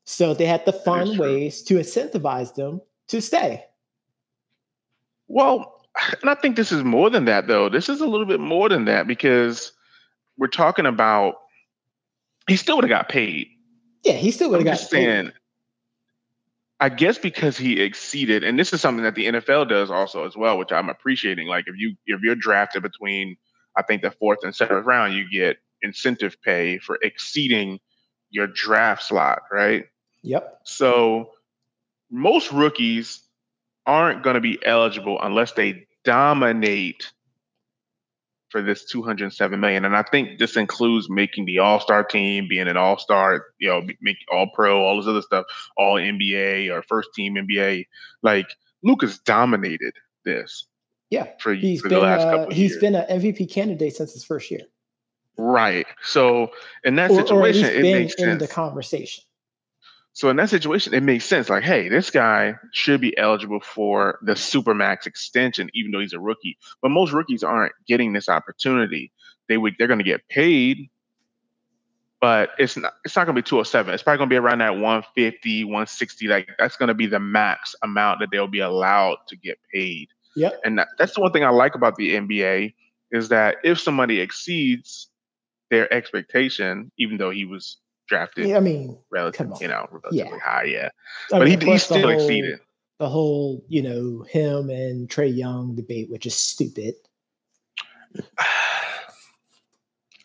So 0.06 0.34
they 0.34 0.46
had 0.46 0.66
to 0.66 0.72
find 0.72 1.18
ways 1.18 1.64
to 1.64 1.76
incentivize 1.76 2.54
them 2.56 2.82
to 3.08 3.22
stay. 3.22 3.66
Well, 5.28 5.84
and 6.22 6.30
I 6.30 6.36
think 6.36 6.56
this 6.56 6.72
is 6.72 6.84
more 6.84 7.10
than 7.10 7.26
that, 7.26 7.48
though. 7.48 7.70
This 7.70 7.90
is 7.90 8.02
a 8.02 8.06
little 8.06 8.26
bit 8.26 8.40
more 8.40 8.70
than 8.70 8.86
that 8.86 9.08
because 9.08 9.72
we're 10.38 10.48
talking 10.48 10.86
about 10.86 11.36
he 12.48 12.56
still 12.56 12.76
would 12.76 12.86
have 12.86 12.90
got 12.90 13.10
paid. 13.10 13.48
Yeah, 14.04 14.14
he 14.14 14.32
still 14.32 14.52
would 14.52 14.66
have 14.66 14.80
got 14.80 14.92
paid. 14.92 15.34
I 16.80 16.90
guess 16.90 17.18
because 17.18 17.58
he 17.58 17.82
exceeded, 17.82 18.44
and 18.44 18.60
this 18.60 18.74
is 18.74 18.82
something 18.82 19.04
that 19.04 19.16
the 19.16 19.28
NFL 19.28 19.70
does 19.70 19.90
also 19.90 20.26
as 20.26 20.36
well, 20.36 20.58
which 20.58 20.72
I'm 20.72 20.90
appreciating. 20.90 21.48
Like 21.48 21.66
if 21.68 21.76
you 21.78 21.96
if 22.06 22.22
you're 22.22 22.36
drafted 22.36 22.84
between, 22.84 23.38
I 23.78 23.84
think 23.84 24.02
the 24.02 24.12
fourth 24.12 24.40
and 24.44 24.56
seventh 24.56 24.86
round, 24.86 25.14
you 25.14 25.30
get 25.30 25.58
incentive 25.82 26.42
pay 26.42 26.78
for 26.78 26.98
exceeding 27.02 27.80
your 28.30 28.48
draft 28.48 29.04
slot, 29.04 29.44
right? 29.52 29.86
Yep. 30.24 30.62
So 30.64 31.32
most 32.10 32.52
rookies 32.52 33.22
aren't 33.86 34.24
going 34.24 34.36
to 34.36 34.42
be 34.42 34.60
eligible 34.66 35.20
unless 35.22 35.52
they 35.54 35.88
dominate 36.04 37.12
for 38.50 38.62
this 38.62 38.86
207 38.86 39.60
million. 39.60 39.86
And 39.86 39.96
I 39.96 40.04
think 40.04 40.40
this 40.40 40.56
includes 40.56 41.10
making 41.10 41.46
the 41.46 41.60
all-star 41.60 42.04
team, 42.04 42.48
being 42.48 42.68
an 42.68 42.78
all-star, 42.78 43.48
you 43.60 43.68
know, 43.68 43.82
make 44.02 44.18
all 44.32 44.48
pro, 44.54 44.82
all 44.82 44.98
this 44.98 45.08
other 45.08 45.22
stuff, 45.22 45.46
all 45.78 45.96
NBA 45.96 46.72
or 46.72 46.82
first 46.84 47.10
team 47.14 47.36
NBA. 47.36 47.86
Like 48.22 48.48
Luka's 48.82 49.20
dominated 49.20 49.94
this 50.24 50.68
Yeah. 51.10 51.28
for, 51.40 51.54
He's 51.54 51.82
for 51.82 51.90
been 51.90 52.02
last 52.02 52.22
uh, 52.26 52.40
of 52.48 52.54
he's 52.54 52.72
years. 52.72 52.82
been 52.82 52.96
an 52.96 53.22
MVP 53.22 53.52
candidate 53.52 53.96
since 53.96 54.14
his 54.14 54.24
first 54.24 54.50
year. 54.52 54.62
right. 55.38 55.86
So 56.04 56.52
in 56.84 56.96
that 56.96 57.12
Or, 57.12 57.20
or 57.22 57.26
situation, 57.28 57.64
least 57.64 57.76
it 57.76 57.82
been 57.84 58.02
makes 58.02 58.14
in 58.16 58.26
sense. 58.26 58.42
the 58.42 58.48
conversation. 58.48 59.24
So 60.14 60.30
in 60.30 60.38
that 60.38 60.50
situation, 60.50 60.94
it 60.94 61.04
makes 61.04 61.26
sense. 61.26 61.50
Like, 61.50 61.64
hey, 61.64 61.90
this 61.90 62.10
guy 62.10 62.56
should 62.72 63.02
be 63.02 63.18
eligible 63.18 63.60
for 63.60 64.18
the 64.22 64.32
supermax 64.32 65.06
extension, 65.06 65.70
even 65.74 65.92
though 65.92 66.00
he's 66.00 66.14
a 66.14 66.20
rookie. 66.22 66.58
But 66.82 66.90
most 66.90 67.12
rookies 67.12 67.44
aren't 67.44 67.74
getting 67.86 68.14
this 68.14 68.30
opportunity. 68.30 69.12
They 69.50 69.58
would 69.58 69.76
they're 69.78 69.88
going 69.90 70.00
to 70.00 70.06
get 70.06 70.26
paid, 70.30 70.90
but 72.22 72.52
it's 72.58 72.78
not 72.78 72.94
it's 73.04 73.16
not 73.16 73.26
going 73.26 73.36
to 73.36 73.42
be 73.42 73.46
207. 73.46 73.94
It's 73.94 74.04
probably 74.04 74.18
going 74.20 74.30
to 74.30 74.34
be 74.34 74.38
around 74.38 74.60
that 74.60 74.76
150, 74.76 75.66
160. 75.66 76.28
Like 76.28 76.50
that's 76.58 76.78
going 76.78 76.88
to 76.88 76.94
be 76.94 77.08
the 77.08 77.20
max 77.20 77.76
amount 77.84 78.22
that 78.22 78.30
they'll 78.32 78.48
be 78.48 78.60
allowed 78.62 79.18
to 79.28 79.36
get 79.36 79.60
paid. 79.74 80.08
Yep. 80.36 80.60
And 80.64 80.80
that, 80.80 80.90
that's 80.98 81.14
the 81.16 81.22
one 81.22 81.32
thing 81.32 81.44
I 81.44 81.50
like 81.50 81.76
about 81.76 81.96
the 81.96 82.16
NBA 82.16 82.74
is 83.12 83.30
that 83.30 83.58
if 83.64 83.80
somebody 83.80 84.20
exceeds 84.20 85.08
their 85.72 85.92
expectation, 85.94 86.92
even 86.98 87.18
though 87.18 87.30
he 87.32 87.46
was 87.46 87.78
drafted 88.08 88.48
Yeah, 88.48 88.58
I 88.58 88.60
mean, 88.60 88.98
relative, 89.12 89.38
Come 89.48 89.54
on. 89.54 89.62
you 89.62 89.68
know, 89.68 89.88
relatively 89.92 90.40
high, 90.40 90.64
yeah. 90.66 90.90
I 91.34 91.40
But 91.40 91.48
mean, 91.48 91.60
he, 91.62 91.72
he 91.72 91.78
still 91.78 92.02
whole- 92.02 92.10
exceeded. 92.10 92.60
The 92.98 93.10
whole, 93.10 93.62
you 93.68 93.82
know, 93.82 94.24
him 94.24 94.70
and 94.70 95.10
Trae 95.10 95.36
Young 95.36 95.76
debate, 95.76 96.10
which 96.10 96.26
is 96.26 96.34
stupid. 96.36 96.94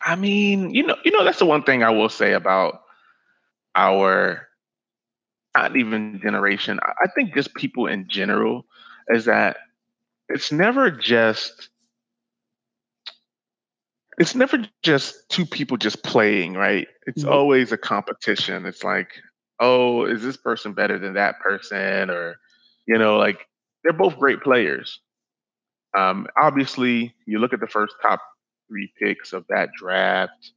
I 0.03 0.15
mean, 0.15 0.73
you 0.73 0.83
know, 0.83 0.95
you 1.05 1.11
know, 1.11 1.23
that's 1.23 1.39
the 1.39 1.45
one 1.45 1.63
thing 1.63 1.83
I 1.83 1.89
will 1.89 2.09
say 2.09 2.33
about 2.33 2.81
our 3.75 4.47
not 5.55 5.75
even 5.75 6.19
generation. 6.23 6.79
I 6.83 7.07
think 7.13 7.35
just 7.35 7.53
people 7.55 7.85
in 7.87 8.07
general 8.09 8.65
is 9.09 9.25
that 9.25 9.57
it's 10.33 10.51
never 10.51 10.91
just 10.91 11.69
it's 14.17 14.35
never 14.35 14.59
just 14.83 15.15
two 15.29 15.45
people 15.45 15.77
just 15.77 16.03
playing, 16.03 16.53
right? 16.53 16.87
It's 17.07 17.23
Nope. 17.23 17.33
always 17.33 17.71
a 17.71 17.77
competition. 17.77 18.65
It's 18.65 18.83
like, 18.83 19.09
oh, 19.59 20.05
is 20.05 20.21
this 20.21 20.37
person 20.37 20.73
better 20.73 20.99
than 20.99 21.13
that 21.15 21.39
person? 21.39 22.09
Or, 22.09 22.35
you 22.87 22.97
know, 22.99 23.17
like 23.17 23.47
they're 23.83 23.93
both 23.93 24.19
great 24.19 24.41
players. 24.41 24.99
Um, 25.97 26.27
obviously, 26.41 27.15
you 27.25 27.39
look 27.39 27.53
at 27.53 27.59
the 27.61 27.67
first 27.67 27.95
top 28.01 28.21
three 28.69 28.93
picks 29.01 29.33
of 29.33 29.45
that 29.49 29.69
draft, 29.77 30.51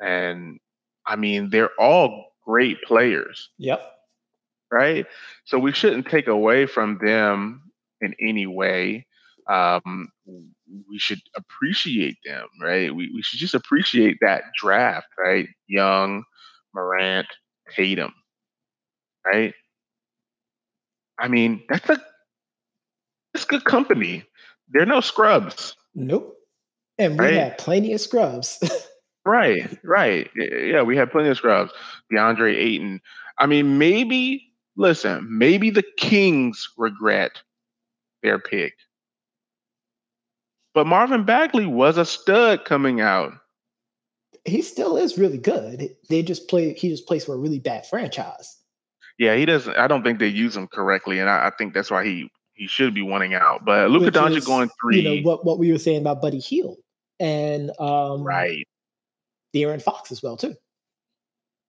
and 0.00 0.58
I 1.06 1.16
mean, 1.16 1.50
they're 1.50 1.70
all 1.78 2.32
great 2.44 2.82
players, 2.82 3.50
Yep. 3.58 3.80
right? 4.72 5.06
So 5.44 5.58
we 5.58 5.72
shouldn't 5.72 6.08
take 6.08 6.26
away 6.26 6.66
from 6.66 6.98
them 7.02 7.67
in 8.00 8.14
any 8.20 8.46
way. 8.46 9.06
um, 9.48 10.08
we 10.26 10.98
should 10.98 11.20
appreciate 11.34 12.18
them, 12.24 12.46
right? 12.60 12.94
We, 12.94 13.10
we 13.14 13.22
should 13.22 13.38
just 13.38 13.54
appreciate 13.54 14.18
that 14.20 14.44
draft, 14.60 15.08
right? 15.18 15.48
Young, 15.66 16.24
Morant, 16.74 17.26
Tatum, 17.74 18.12
right? 19.26 19.54
I 21.18 21.28
mean, 21.28 21.62
that's 21.68 21.88
a 21.88 21.98
that's 23.32 23.46
good 23.46 23.64
company. 23.64 24.24
They're 24.68 24.86
no 24.86 25.00
scrubs. 25.00 25.74
Nope. 25.94 26.36
And 26.98 27.18
we 27.18 27.24
right? 27.24 27.34
had 27.34 27.58
plenty 27.58 27.92
of 27.94 28.00
scrubs. 28.00 28.58
right, 29.24 29.78
right. 29.82 30.28
Yeah, 30.36 30.82
we 30.82 30.96
had 30.96 31.10
plenty 31.10 31.30
of 31.30 31.36
scrubs. 31.36 31.72
DeAndre 32.12 32.54
Ayton. 32.54 33.00
I 33.38 33.46
mean, 33.46 33.78
maybe 33.78 34.44
listen, 34.76 35.26
maybe 35.30 35.70
the 35.70 35.84
Kings 35.96 36.68
regret 36.76 37.40
their 38.22 38.38
pick. 38.38 38.74
But 40.74 40.86
Marvin 40.86 41.24
Bagley 41.24 41.66
was 41.66 41.98
a 41.98 42.04
stud 42.04 42.64
coming 42.64 43.00
out. 43.00 43.32
He 44.44 44.62
still 44.62 44.96
is 44.96 45.18
really 45.18 45.38
good. 45.38 45.94
They 46.08 46.22
just 46.22 46.48
play 46.48 46.72
he 46.74 46.88
just 46.88 47.06
plays 47.06 47.24
for 47.24 47.34
a 47.34 47.38
really 47.38 47.58
bad 47.58 47.86
franchise. 47.86 48.56
Yeah, 49.18 49.34
he 49.34 49.44
doesn't 49.44 49.76
I 49.76 49.88
don't 49.88 50.02
think 50.02 50.18
they 50.18 50.28
use 50.28 50.56
him 50.56 50.68
correctly, 50.68 51.18
and 51.18 51.28
I, 51.28 51.48
I 51.48 51.50
think 51.58 51.74
that's 51.74 51.90
why 51.90 52.04
he 52.04 52.30
he 52.54 52.66
should 52.66 52.94
be 52.94 53.02
wanting 53.02 53.34
out. 53.34 53.64
But 53.64 53.90
Luka 53.90 54.10
Doncic 54.10 54.46
going 54.46 54.70
three. 54.80 55.00
You 55.00 55.02
know 55.02 55.22
what 55.28 55.44
what 55.44 55.58
we 55.58 55.72
were 55.72 55.78
saying 55.78 56.00
about 56.00 56.22
Buddy 56.22 56.38
Hield 56.38 56.78
and 57.20 57.70
um 57.80 58.22
right. 58.22 58.66
De'Aaron 59.54 59.82
Fox 59.82 60.12
as 60.12 60.22
well 60.22 60.36
too. 60.36 60.54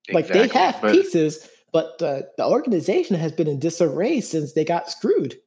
Exactly. 0.08 0.14
Like 0.14 0.52
they 0.52 0.60
have 0.60 0.82
but, 0.82 0.92
pieces, 0.92 1.48
but 1.72 2.02
uh, 2.02 2.22
the 2.38 2.46
organization 2.46 3.16
has 3.16 3.32
been 3.32 3.48
in 3.48 3.60
disarray 3.60 4.22
since 4.22 4.54
they 4.54 4.66
got 4.66 4.90
screwed. 4.90 5.40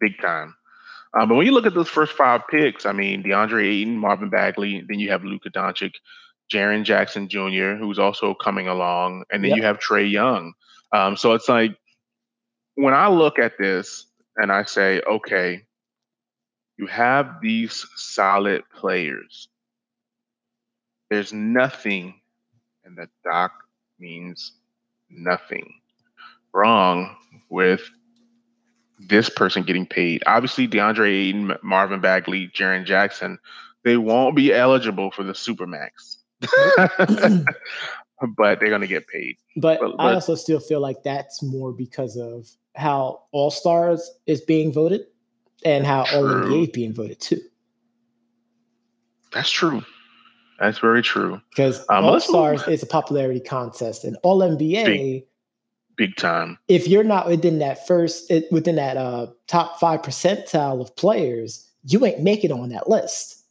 Big 0.00 0.18
time. 0.20 0.54
Um, 1.14 1.28
but 1.28 1.34
when 1.34 1.46
you 1.46 1.52
look 1.52 1.66
at 1.66 1.74
those 1.74 1.88
first 1.88 2.12
five 2.12 2.42
picks, 2.48 2.86
I 2.86 2.92
mean, 2.92 3.22
DeAndre 3.22 3.66
Ayton, 3.66 3.96
Marvin 3.96 4.30
Bagley, 4.30 4.84
then 4.88 5.00
you 5.00 5.10
have 5.10 5.24
Luka 5.24 5.50
Doncic, 5.50 5.94
Jaren 6.52 6.84
Jackson 6.84 7.28
Jr., 7.28 7.74
who's 7.74 7.98
also 7.98 8.34
coming 8.34 8.68
along, 8.68 9.24
and 9.32 9.42
then 9.42 9.50
yep. 9.50 9.56
you 9.58 9.64
have 9.64 9.78
Trae 9.78 10.10
Young. 10.10 10.52
Um, 10.92 11.16
so 11.16 11.32
it's 11.32 11.48
like 11.48 11.76
when 12.74 12.94
I 12.94 13.08
look 13.08 13.38
at 13.38 13.58
this 13.58 14.06
and 14.36 14.52
I 14.52 14.64
say, 14.64 15.00
okay, 15.08 15.64
you 16.76 16.86
have 16.86 17.36
these 17.42 17.86
solid 17.96 18.62
players. 18.74 19.48
There's 21.10 21.32
nothing, 21.32 22.14
and 22.84 22.96
the 22.96 23.08
doc 23.24 23.52
means 23.98 24.52
nothing 25.10 25.74
wrong 26.54 27.16
with 27.48 27.82
this 29.08 29.28
person 29.28 29.62
getting 29.62 29.86
paid. 29.86 30.22
Obviously, 30.26 30.68
DeAndre 30.68 31.08
Ayton, 31.08 31.54
Marvin 31.62 32.00
Bagley, 32.00 32.48
Jaren 32.48 32.84
Jackson, 32.84 33.38
they 33.82 33.96
won't 33.96 34.36
be 34.36 34.52
eligible 34.52 35.10
for 35.10 35.22
the 35.22 35.32
Supermax. 35.32 36.18
but 38.36 38.60
they're 38.60 38.68
going 38.68 38.80
to 38.80 38.86
get 38.86 39.06
paid. 39.08 39.36
But, 39.56 39.80
but, 39.80 39.96
but, 39.96 40.02
I 40.02 40.14
also 40.14 40.34
still 40.34 40.60
feel 40.60 40.80
like 40.80 41.02
that's 41.02 41.42
more 41.42 41.72
because 41.72 42.16
of 42.16 42.48
how 42.76 43.22
All 43.32 43.50
Stars 43.50 44.10
is 44.26 44.40
being 44.40 44.72
voted 44.72 45.02
and 45.64 45.86
how 45.86 46.00
All 46.12 46.24
NBA 46.24 46.64
is 46.64 46.70
being 46.70 46.94
voted 46.94 47.20
too. 47.20 47.40
That's 49.32 49.50
true. 49.50 49.82
That's 50.58 50.78
very 50.78 51.02
true. 51.02 51.40
Because 51.50 51.80
um, 51.88 52.04
All 52.04 52.20
Stars 52.20 52.66
is 52.68 52.82
a 52.82 52.86
popularity 52.86 53.40
contest, 53.40 54.04
and 54.04 54.16
All 54.22 54.40
NBA, 54.40 55.24
big, 56.00 56.16
time. 56.16 56.58
If 56.68 56.88
you're 56.88 57.04
not 57.04 57.26
within 57.26 57.58
that 57.58 57.86
first, 57.86 58.32
within 58.50 58.76
that 58.76 58.96
uh, 58.96 59.28
top 59.46 59.78
five 59.78 60.02
percentile 60.02 60.80
of 60.80 60.94
players, 60.96 61.68
you 61.84 62.04
ain't 62.04 62.20
making 62.20 62.52
on 62.52 62.70
that 62.70 62.88
list. 62.88 63.44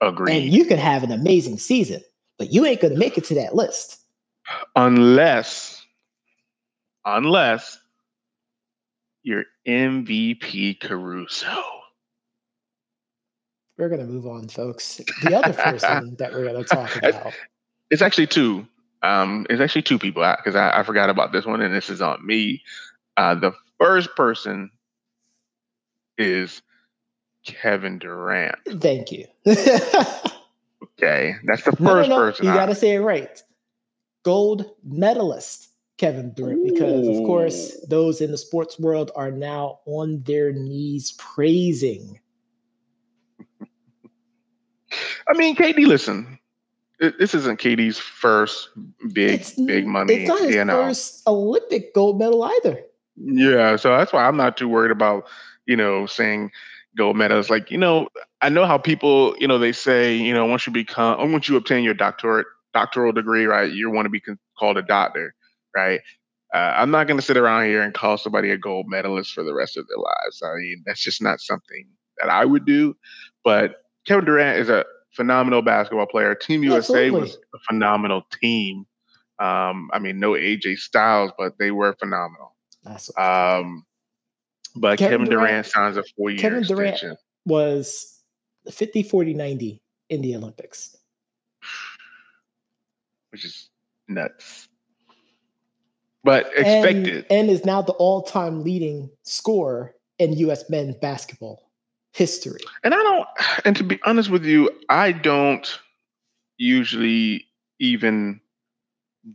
Agreed. 0.00 0.34
And 0.34 0.52
you 0.52 0.64
can 0.64 0.78
have 0.78 1.02
an 1.02 1.12
amazing 1.12 1.58
season, 1.58 2.02
but 2.38 2.52
you 2.52 2.64
ain't 2.64 2.80
going 2.80 2.92
to 2.92 2.98
make 2.98 3.16
it 3.18 3.24
to 3.24 3.34
that 3.34 3.54
list 3.54 4.00
unless, 4.74 5.84
unless 7.04 7.78
you're 9.22 9.44
MVP 9.66 10.80
Caruso 10.80 11.62
we're 13.80 13.88
going 13.88 14.06
to 14.06 14.06
move 14.06 14.26
on, 14.26 14.46
folks. 14.46 15.00
The 15.22 15.34
other 15.34 15.54
person 15.54 16.14
that 16.18 16.32
we're 16.32 16.44
going 16.44 16.62
to 16.62 16.68
talk 16.68 16.94
about. 16.96 17.32
It's 17.90 18.02
actually 18.02 18.26
two. 18.26 18.66
Um, 19.02 19.46
it's 19.48 19.60
actually 19.60 19.82
two 19.82 19.98
people 19.98 20.22
out 20.22 20.38
because 20.38 20.54
I, 20.54 20.68
I, 20.68 20.80
I, 20.80 20.82
forgot 20.82 21.08
about 21.08 21.32
this 21.32 21.46
one, 21.46 21.62
and 21.62 21.74
this 21.74 21.88
is 21.88 22.02
on 22.02 22.24
me. 22.24 22.62
Uh, 23.16 23.34
the 23.34 23.52
first 23.78 24.14
person 24.14 24.70
is 26.18 26.60
Kevin 27.44 27.98
Durant. 27.98 28.56
Thank 28.80 29.10
you. 29.10 29.26
okay, 29.46 31.34
that's 31.44 31.64
the 31.64 31.72
first 31.72 31.80
no, 31.80 32.02
no, 32.02 32.08
no. 32.08 32.16
person. 32.16 32.46
You 32.46 32.52
got 32.52 32.66
to 32.66 32.74
say 32.74 32.94
it 32.94 33.00
right. 33.00 33.42
Gold 34.22 34.66
medalist 34.84 35.70
Kevin 35.96 36.32
Durant, 36.34 36.64
because 36.64 37.08
of 37.08 37.16
course 37.24 37.76
those 37.88 38.20
in 38.20 38.30
the 38.30 38.38
sports 38.38 38.78
world 38.78 39.10
are 39.16 39.30
now 39.30 39.80
on 39.86 40.22
their 40.22 40.52
knees 40.52 41.12
praising 41.18 42.18
I 45.28 45.34
mean, 45.34 45.54
KD, 45.54 45.86
listen, 45.86 46.38
this 47.00 47.34
isn't 47.34 47.58
KD's 47.58 47.98
first 47.98 48.68
big, 49.12 49.40
it's, 49.40 49.52
big 49.52 49.86
money. 49.86 50.14
It's 50.14 50.28
not 50.28 50.40
his 50.40 50.54
you 50.54 50.64
know. 50.64 50.84
first 50.84 51.26
Olympic 51.26 51.94
gold 51.94 52.18
medal 52.18 52.44
either. 52.44 52.80
Yeah, 53.16 53.76
so 53.76 53.96
that's 53.96 54.12
why 54.12 54.26
I'm 54.26 54.36
not 54.36 54.56
too 54.56 54.68
worried 54.68 54.90
about, 54.90 55.26
you 55.66 55.76
know, 55.76 56.06
saying 56.06 56.50
gold 56.96 57.16
medals. 57.16 57.50
Like, 57.50 57.70
you 57.70 57.78
know, 57.78 58.08
I 58.42 58.50
know 58.50 58.66
how 58.66 58.78
people, 58.78 59.34
you 59.38 59.48
know, 59.48 59.58
they 59.58 59.72
say, 59.72 60.14
you 60.14 60.34
know, 60.34 60.46
once 60.46 60.66
you 60.66 60.72
become, 60.72 61.32
once 61.32 61.48
you 61.48 61.56
obtain 61.56 61.84
your 61.84 61.94
doctorate, 61.94 62.46
doctoral 62.74 63.12
degree, 63.12 63.46
right, 63.46 63.72
you 63.72 63.90
want 63.90 64.06
to 64.06 64.10
be 64.10 64.22
called 64.58 64.76
a 64.76 64.82
doctor, 64.82 65.34
right? 65.74 66.00
Uh, 66.54 66.74
I'm 66.76 66.90
not 66.90 67.06
going 67.06 67.18
to 67.18 67.24
sit 67.24 67.36
around 67.36 67.66
here 67.66 67.82
and 67.82 67.94
call 67.94 68.18
somebody 68.18 68.50
a 68.50 68.58
gold 68.58 68.86
medalist 68.88 69.32
for 69.32 69.44
the 69.44 69.54
rest 69.54 69.76
of 69.76 69.86
their 69.88 69.98
lives. 69.98 70.42
I 70.44 70.54
mean, 70.56 70.82
that's 70.84 71.00
just 71.00 71.22
not 71.22 71.40
something 71.40 71.86
that 72.18 72.28
I 72.28 72.44
would 72.44 72.66
do. 72.66 72.96
But 73.44 73.76
Kevin 74.06 74.24
Durant 74.24 74.58
is 74.58 74.68
a 74.68 74.84
phenomenal 75.12 75.62
basketball 75.62 76.06
player. 76.06 76.34
Team 76.34 76.62
USA 76.64 77.06
Absolutely. 77.06 77.20
was 77.20 77.38
a 77.54 77.58
phenomenal 77.68 78.22
team. 78.40 78.86
Um, 79.38 79.90
I 79.92 79.98
mean, 79.98 80.20
no 80.20 80.32
AJ 80.32 80.78
Styles, 80.78 81.32
but 81.38 81.58
they 81.58 81.70
were 81.70 81.94
phenomenal. 81.94 82.54
Um, 83.16 83.84
but 84.76 84.98
Kevin, 84.98 85.18
Kevin 85.20 85.30
Durant, 85.30 85.50
Durant, 85.50 85.66
signs 85.66 85.96
a 85.96 86.04
four 86.16 86.30
year 86.30 86.40
Kevin 86.40 86.60
extension. 86.60 87.08
Durant 87.08 87.18
was 87.46 88.20
50, 88.70 89.02
40, 89.02 89.34
90 89.34 89.82
in 90.10 90.20
the 90.22 90.36
Olympics. 90.36 90.96
Which 93.30 93.44
is 93.44 93.70
nuts. 94.08 94.68
But 96.22 96.46
expected. 96.54 97.26
And, 97.30 97.48
and 97.48 97.50
is 97.50 97.64
now 97.64 97.80
the 97.80 97.92
all 97.92 98.22
time 98.22 98.62
leading 98.62 99.10
scorer 99.22 99.94
in 100.18 100.34
U.S. 100.34 100.68
men's 100.68 100.96
basketball 100.96 101.69
history. 102.12 102.60
And 102.84 102.94
I 102.94 102.98
don't, 102.98 103.26
and 103.64 103.76
to 103.76 103.84
be 103.84 103.98
honest 104.04 104.30
with 104.30 104.44
you, 104.44 104.70
I 104.88 105.12
don't 105.12 105.78
usually 106.58 107.46
even 107.78 108.40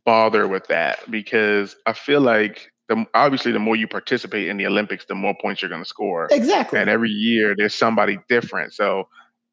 bother 0.06 0.48
with 0.48 0.68
that 0.68 1.00
because 1.10 1.76
I 1.86 1.94
feel 1.94 2.22
like 2.22 2.72
the 2.88 3.06
obviously 3.14 3.52
the 3.52 3.60
more 3.60 3.76
you 3.76 3.88
participate 3.88 4.48
in 4.48 4.58
the 4.58 4.68
Olympics, 4.68 5.06
the 5.06 5.16
more 5.16 5.36
points 5.42 5.62
you're 5.62 5.70
going 5.70 5.84
to 5.84 5.90
score. 5.90 6.28
Exactly. 6.32 6.80
And 6.80 6.90
every 6.90 7.10
year 7.10 7.56
there's 7.58 7.76
somebody 7.76 8.20
different. 8.30 8.74
So 8.74 9.08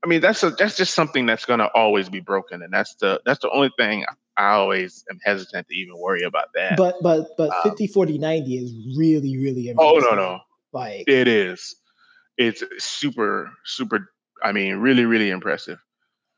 I 0.04 0.08
mean 0.08 0.20
that's 0.20 0.42
a, 0.42 0.50
that's 0.50 0.76
just 0.76 0.94
something 0.94 1.26
that's 1.26 1.44
going 1.44 1.60
to 1.60 1.68
always 1.68 2.08
be 2.08 2.20
broken, 2.20 2.62
and 2.62 2.72
that's 2.72 2.94
the 2.96 3.20
that's 3.24 3.40
the 3.40 3.50
only 3.50 3.70
thing 3.78 4.04
I 4.36 4.50
always 4.50 5.04
am 5.10 5.18
hesitant 5.24 5.68
to 5.68 5.74
even 5.74 5.94
worry 5.98 6.22
about 6.22 6.48
that. 6.54 6.76
But 6.76 6.96
but 7.02 7.28
but 7.36 7.50
um, 7.50 7.62
50 7.62 7.86
40 7.86 8.18
90 8.18 8.56
is 8.58 8.98
really 8.98 9.38
really 9.38 9.68
impressive. 9.68 10.04
Oh 10.04 10.10
no 10.10 10.16
no. 10.16 10.40
Like 10.72 11.04
it 11.06 11.28
is 11.28 11.76
it's 12.36 12.62
super, 12.78 13.52
super. 13.64 14.12
I 14.42 14.52
mean, 14.52 14.76
really, 14.76 15.04
really 15.04 15.30
impressive. 15.30 15.78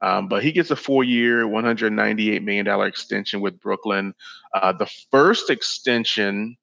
Um, 0.02 0.28
but 0.28 0.42
he 0.42 0.52
gets 0.52 0.70
a 0.70 0.76
four-year, 0.76 1.44
$198 1.44 2.42
million 2.42 2.68
extension 2.82 3.40
with 3.40 3.58
Brooklyn. 3.60 4.14
Uh, 4.52 4.72
the 4.72 4.90
first 5.10 5.48
extension 5.48 6.56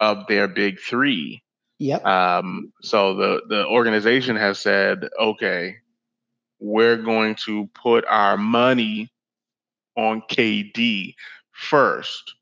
of 0.00 0.26
their 0.28 0.46
big 0.46 0.78
three. 0.80 1.42
Yep. 1.80 2.04
Um, 2.06 2.72
so 2.82 3.14
the 3.16 3.42
the 3.48 3.66
organization 3.66 4.36
has 4.36 4.60
said, 4.60 5.08
okay, 5.20 5.76
we're 6.60 6.96
going 6.96 7.34
to 7.46 7.68
put 7.74 8.04
our 8.06 8.36
money 8.36 9.10
on 9.96 10.22
KD 10.30 11.14
first. 11.52 12.34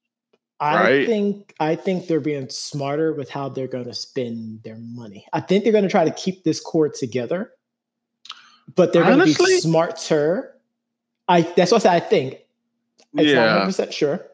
I 0.63 1.07
think 1.07 1.55
I 1.59 1.75
think 1.75 2.07
they're 2.07 2.21
being 2.21 2.49
smarter 2.49 3.13
with 3.13 3.29
how 3.29 3.49
they're 3.49 3.67
going 3.67 3.87
to 3.87 3.95
spend 3.95 4.63
their 4.63 4.77
money. 4.79 5.27
I 5.33 5.41
think 5.41 5.65
they're 5.65 5.73
going 5.73 5.85
to 5.85 5.91
try 5.91 6.05
to 6.05 6.13
keep 6.13 6.45
this 6.45 6.61
core 6.61 6.89
together, 6.89 7.51
but 8.77 8.93
they're 8.93 9.03
going 9.03 9.19
to 9.19 9.25
be 9.25 9.61
smarter. 9.61 10.55
I 11.27 11.43
that's 11.43 11.73
what 11.73 11.85
I 11.85 11.99
think. 11.99 12.35
It's 13.15 13.29
yeah. 13.29 13.35
not 13.35 13.47
100 13.47 13.65
percent 13.67 13.95
sure. 13.95 14.27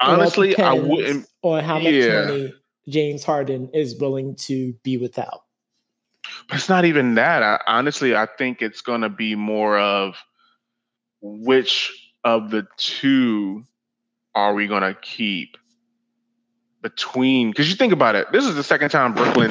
Honestly, 0.00 0.58
I 0.58 0.74
wouldn't 0.74 1.26
on 1.42 1.64
how 1.64 1.78
much 1.78 1.94
yeah. 1.94 2.26
money 2.26 2.54
James 2.88 3.24
Harden 3.24 3.70
is 3.72 3.96
willing 3.96 4.36
to 4.36 4.74
be 4.82 4.98
without. 4.98 5.44
But 6.48 6.58
it's 6.58 6.68
not 6.68 6.84
even 6.84 7.14
that. 7.14 7.42
I, 7.42 7.60
honestly, 7.66 8.14
I 8.14 8.26
think 8.26 8.60
it's 8.60 8.82
going 8.82 9.00
to 9.00 9.08
be 9.08 9.34
more 9.34 9.78
of 9.78 10.16
which 11.22 12.12
of 12.24 12.50
the 12.50 12.66
two 12.76 13.64
are 14.36 14.54
we 14.54 14.68
going 14.68 14.82
to 14.82 14.94
keep 14.94 15.56
between? 16.82 17.50
Because 17.50 17.68
you 17.68 17.74
think 17.74 17.92
about 17.92 18.14
it, 18.14 18.30
this 18.30 18.44
is 18.44 18.54
the 18.54 18.62
second 18.62 18.90
time 18.90 19.14
Brooklyn 19.14 19.50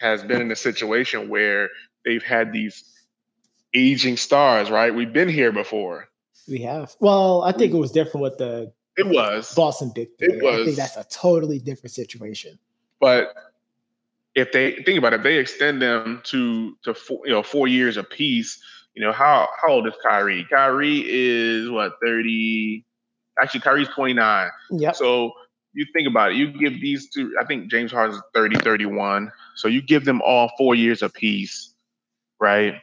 has 0.00 0.24
been 0.24 0.40
in 0.40 0.50
a 0.50 0.56
situation 0.56 1.28
where 1.28 1.68
they've 2.04 2.22
had 2.22 2.52
these 2.52 2.82
aging 3.74 4.16
stars, 4.16 4.70
right? 4.70 4.92
We've 4.92 5.12
been 5.12 5.28
here 5.28 5.52
before. 5.52 6.08
We 6.48 6.62
have. 6.62 6.96
Well, 6.98 7.42
I 7.42 7.52
think 7.52 7.74
it 7.74 7.76
was 7.76 7.92
different 7.92 8.22
with 8.22 8.38
the 8.38 8.72
it 8.96 9.06
was 9.06 9.54
Boston 9.54 9.92
Big 9.94 10.08
Three. 10.18 10.38
It 10.38 10.42
was. 10.42 10.60
I 10.60 10.64
think 10.64 10.76
that's 10.76 10.96
a 10.96 11.04
totally 11.10 11.58
different 11.58 11.92
situation. 11.92 12.58
But 13.00 13.34
if 14.34 14.52
they 14.52 14.76
think 14.82 14.98
about 14.98 15.12
it, 15.12 15.16
if 15.16 15.22
they 15.22 15.38
extend 15.38 15.82
them 15.82 16.22
to 16.24 16.76
to 16.84 16.94
four, 16.94 17.20
you 17.26 17.32
know 17.32 17.42
four 17.42 17.68
years 17.68 17.98
apiece, 17.98 18.58
you 18.94 19.02
know 19.02 19.12
how 19.12 19.48
how 19.60 19.72
old 19.72 19.86
is 19.86 19.94
Kyrie? 20.02 20.46
Kyrie 20.48 21.04
is 21.06 21.68
what 21.68 21.94
thirty? 22.02 22.85
Actually, 23.40 23.60
Kyrie's 23.60 23.88
twenty 23.88 24.14
nine. 24.14 24.50
Yeah. 24.70 24.92
So 24.92 25.32
you 25.72 25.86
think 25.94 26.08
about 26.08 26.32
it. 26.32 26.36
You 26.36 26.48
give 26.48 26.80
these 26.80 27.08
two. 27.10 27.34
I 27.40 27.44
think 27.44 27.70
James 27.70 27.92
Harden's 27.92 28.22
30, 28.34 28.60
31. 28.60 29.30
So 29.56 29.68
you 29.68 29.82
give 29.82 30.06
them 30.06 30.22
all 30.22 30.50
four 30.56 30.74
years 30.74 31.02
apiece, 31.02 31.74
right? 32.40 32.76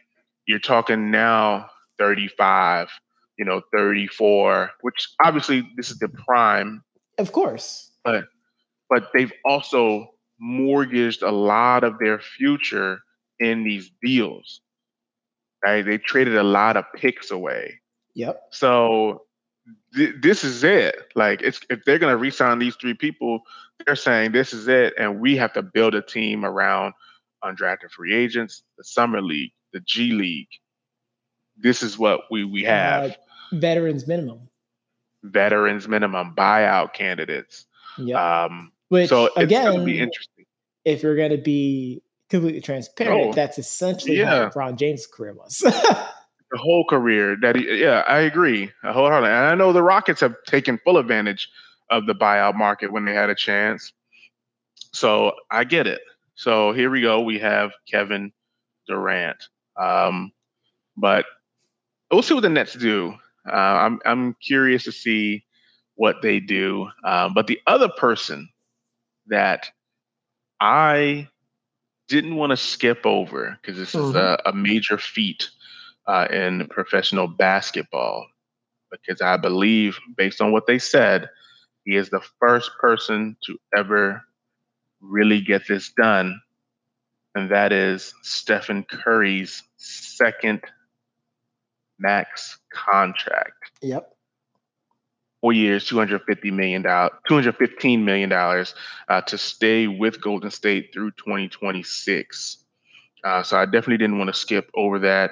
You're 0.46 0.60
talking 0.60 1.10
now 1.10 1.70
thirty 1.98 2.28
five 2.28 2.90
you 3.38 3.46
know, 3.46 3.62
34, 3.72 4.72
which 4.82 5.10
obviously 5.24 5.68
this 5.76 5.90
is 5.90 6.00
the 6.00 6.10
prime. 6.10 6.84
Of 7.18 7.32
course. 7.32 7.92
But 8.04 8.26
but 8.90 9.10
they've 9.14 9.32
also 9.46 10.08
mortgaged 10.40 11.24
a 11.24 11.32
lot 11.32 11.84
of 11.84 11.98
their 12.00 12.20
future 12.20 13.00
in 13.40 13.64
these 13.64 13.92
deals. 14.04 14.62
Right? 15.64 15.84
They 15.84 15.98
traded 15.98 16.36
a 16.36 16.44
lot 16.44 16.78
of 16.78 16.86
picks 16.96 17.32
away. 17.32 17.80
Yep. 18.16 18.40
So 18.52 19.24
th- 19.96 20.16
this 20.22 20.44
is 20.44 20.64
it. 20.64 20.96
Like 21.16 21.42
it's 21.42 21.60
if 21.70 21.84
they're 21.86 22.00
going 22.00 22.14
to 22.14 22.18
resign 22.18 22.60
these 22.60 22.76
three 22.76 22.94
people, 22.94 23.42
they're 23.86 23.96
saying 23.96 24.32
this 24.32 24.54
is 24.54 24.68
it 24.68 24.94
and 24.98 25.20
we 25.20 25.38
have 25.38 25.54
to 25.54 25.62
build 25.62 25.96
a 25.96 26.02
team 26.02 26.46
around 26.46 26.94
undrafted 27.44 27.92
free 27.92 28.14
agents, 28.14 28.64
the 28.78 28.84
summer 28.84 29.22
league, 29.22 29.52
the 29.74 29.82
G 29.82 30.12
League, 30.12 30.48
this 31.58 31.84
is 31.84 31.98
what 31.98 32.22
we 32.32 32.44
we 32.44 32.64
have. 32.64 33.12
Uh, 33.12 33.16
veterans 33.54 34.08
minimum. 34.08 34.50
Veterans 35.24 35.88
minimum 35.88 36.34
buyout 36.36 36.94
candidates. 36.94 37.66
Yeah. 37.98 38.46
Um, 38.46 38.72
Which 38.90 39.10
so 39.10 39.30
again, 39.36 39.86
be 39.86 40.00
interesting. 40.00 40.46
If 40.86 41.04
you're 41.04 41.16
going 41.16 41.32
to 41.32 41.38
be 41.38 42.02
completely 42.30 42.62
transparent, 42.62 43.30
oh, 43.30 43.34
that's 43.34 43.58
essentially 43.58 44.18
yeah. 44.18 44.26
how 44.26 44.50
LeBron 44.50 44.78
James' 44.78 45.08
career 45.08 45.34
was. 45.34 45.64
the 46.54 46.60
whole 46.60 46.86
career 46.86 47.36
that 47.42 47.56
he, 47.56 47.82
yeah, 47.82 48.04
I 48.08 48.20
agree 48.20 48.72
wholeheartedly. 48.84 49.30
And 49.30 49.46
I 49.48 49.56
know 49.56 49.74
the 49.74 49.82
Rockets 49.82 50.22
have 50.22 50.36
taken 50.46 50.80
full 50.84 50.98
advantage 50.98 51.50
of 51.90 52.06
the 52.06 52.14
buyout 52.14 52.56
market 52.56 52.92
when 52.92 53.06
they 53.06 53.14
had 53.14 53.32
a 53.32 53.36
chance. 53.36 53.92
So 54.94 55.34
I 55.50 55.64
get 55.64 55.88
it. 55.88 56.02
So 56.36 56.72
here 56.72 56.92
we 56.92 57.02
go. 57.02 57.22
We 57.22 57.40
have 57.40 57.72
Kevin 57.90 58.32
Durant. 58.88 59.48
Um, 59.82 60.32
but 60.96 61.26
we'll 62.12 62.22
see 62.22 62.36
what 62.36 62.42
the 62.42 62.50
Nets 62.50 62.74
do. 62.74 63.16
Uh, 63.52 63.56
I'm 63.56 64.00
I'm 64.06 64.36
curious 64.36 64.84
to 64.84 64.92
see 64.92 65.44
what 65.96 66.22
they 66.22 66.40
do. 66.40 66.88
Um, 67.04 67.34
but 67.34 67.48
the 67.48 67.60
other 67.66 67.90
person 67.90 68.48
that 69.28 69.72
I 70.62 71.28
didn't 72.08 72.36
want 72.36 72.52
to 72.52 72.58
skip 72.58 73.06
over 73.06 73.58
because 73.62 73.78
this 73.78 73.94
mm-hmm. 73.94 74.10
is 74.10 74.16
a, 74.16 74.40
a, 74.46 74.54
major 74.54 74.98
feat 74.98 75.50
uh, 76.08 76.28
in 76.32 76.68
professional 76.68 77.28
basketball, 77.28 78.28
because 78.92 79.22
I 79.22 79.38
believe, 79.38 79.98
based 80.18 80.42
on 80.42 80.52
what 80.52 80.68
they 80.68 80.80
said, 80.80 81.30
he 81.86 81.96
is 81.96 82.10
the 82.10 82.22
first 82.40 82.72
person 82.80 83.36
to 83.46 83.58
ever 83.76 84.24
really 85.02 85.42
get 85.42 85.68
this 85.68 85.92
done, 85.92 86.40
and 87.36 87.50
that 87.52 87.74
is 87.74 88.14
Stephen 88.22 88.84
Curry's 88.84 89.64
second 89.78 90.62
max 92.00 92.58
contract. 92.74 93.72
Yep. 93.82 94.10
Four 95.42 95.52
years, 95.52 95.86
two 95.86 95.98
hundred 95.98 96.22
fifty 96.24 96.52
million 96.52 96.84
dollars, 96.84 97.12
two 97.28 97.34
hundred 97.34 97.58
fifteen 97.58 98.06
million 98.06 98.30
dollars 98.30 98.76
uh, 99.10 99.20
to 99.22 99.38
stay 99.38 99.88
with 99.88 100.22
Golden 100.22 100.50
State 100.50 100.92
through 100.94 101.12
twenty 101.12 101.50
twenty 101.50 101.84
six. 101.84 102.64
Uh, 103.26 103.44
so 103.44 103.58
I 103.58 103.66
definitely 103.66 103.98
didn't 103.98 104.18
want 104.20 104.30
to 104.30 104.34
skip 104.34 104.70
over 104.74 105.00
that. 105.00 105.32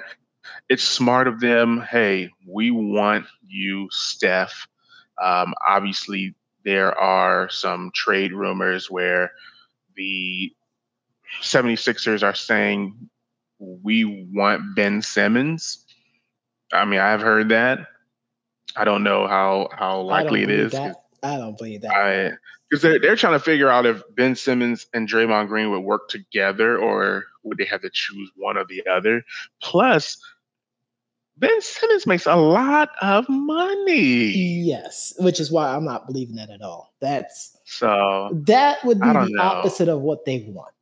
It's 0.68 0.82
smart 0.82 1.28
of 1.28 1.40
them. 1.40 1.80
Hey, 1.80 2.30
we 2.46 2.70
want 2.70 3.26
you, 3.46 3.88
Steph. 3.90 4.66
Um, 5.22 5.54
obviously, 5.68 6.34
there 6.64 6.96
are 6.98 7.48
some 7.50 7.90
trade 7.94 8.32
rumors 8.32 8.90
where 8.90 9.32
the 9.96 10.52
76ers 11.42 12.22
are 12.22 12.34
saying 12.34 13.08
we 13.58 14.26
want 14.32 14.74
Ben 14.74 15.02
Simmons. 15.02 15.84
I 16.72 16.84
mean, 16.84 17.00
I've 17.00 17.20
heard 17.20 17.50
that. 17.50 17.86
I 18.76 18.84
don't 18.84 19.04
know 19.04 19.26
how 19.26 19.68
how 19.72 20.00
likely 20.00 20.42
it 20.42 20.50
is. 20.50 20.74
I 20.74 21.36
don't 21.36 21.56
believe 21.56 21.82
that. 21.82 21.90
Because 22.68 22.82
they're 22.82 22.98
they're 22.98 23.16
trying 23.16 23.34
to 23.34 23.40
figure 23.40 23.68
out 23.68 23.86
if 23.86 24.02
Ben 24.16 24.34
Simmons 24.34 24.86
and 24.94 25.08
Draymond 25.08 25.48
Green 25.48 25.70
would 25.70 25.80
work 25.80 26.08
together 26.08 26.78
or 26.78 27.26
would 27.44 27.58
they 27.58 27.64
have 27.66 27.82
to 27.82 27.90
choose 27.92 28.30
one 28.36 28.56
or 28.56 28.64
the 28.64 28.82
other. 28.90 29.22
Plus, 29.60 30.16
Ben 31.38 31.60
Simmons 31.60 32.06
makes 32.06 32.26
a 32.26 32.36
lot 32.36 32.90
of 33.00 33.28
money. 33.28 34.28
Yes, 34.28 35.12
which 35.18 35.40
is 35.40 35.50
why 35.50 35.74
I'm 35.74 35.84
not 35.84 36.06
believing 36.06 36.36
that 36.36 36.50
at 36.50 36.62
all. 36.62 36.92
That's 37.00 37.56
so 37.64 38.30
that 38.44 38.84
would 38.84 39.00
be 39.00 39.06
the 39.06 39.28
know. 39.30 39.42
opposite 39.42 39.88
of 39.88 40.00
what 40.02 40.24
they 40.24 40.40
want. 40.48 40.74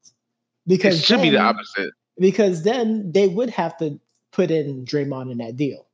Because 0.66 0.98
it 0.98 1.04
should 1.04 1.18
then, 1.18 1.26
be 1.26 1.30
the 1.30 1.38
opposite. 1.38 1.92
Because 2.18 2.62
then 2.62 3.10
they 3.12 3.28
would 3.28 3.50
have 3.50 3.76
to 3.78 3.98
put 4.32 4.50
in 4.50 4.84
Draymond 4.84 5.30
in 5.30 5.38
that 5.38 5.56
deal. 5.56 5.86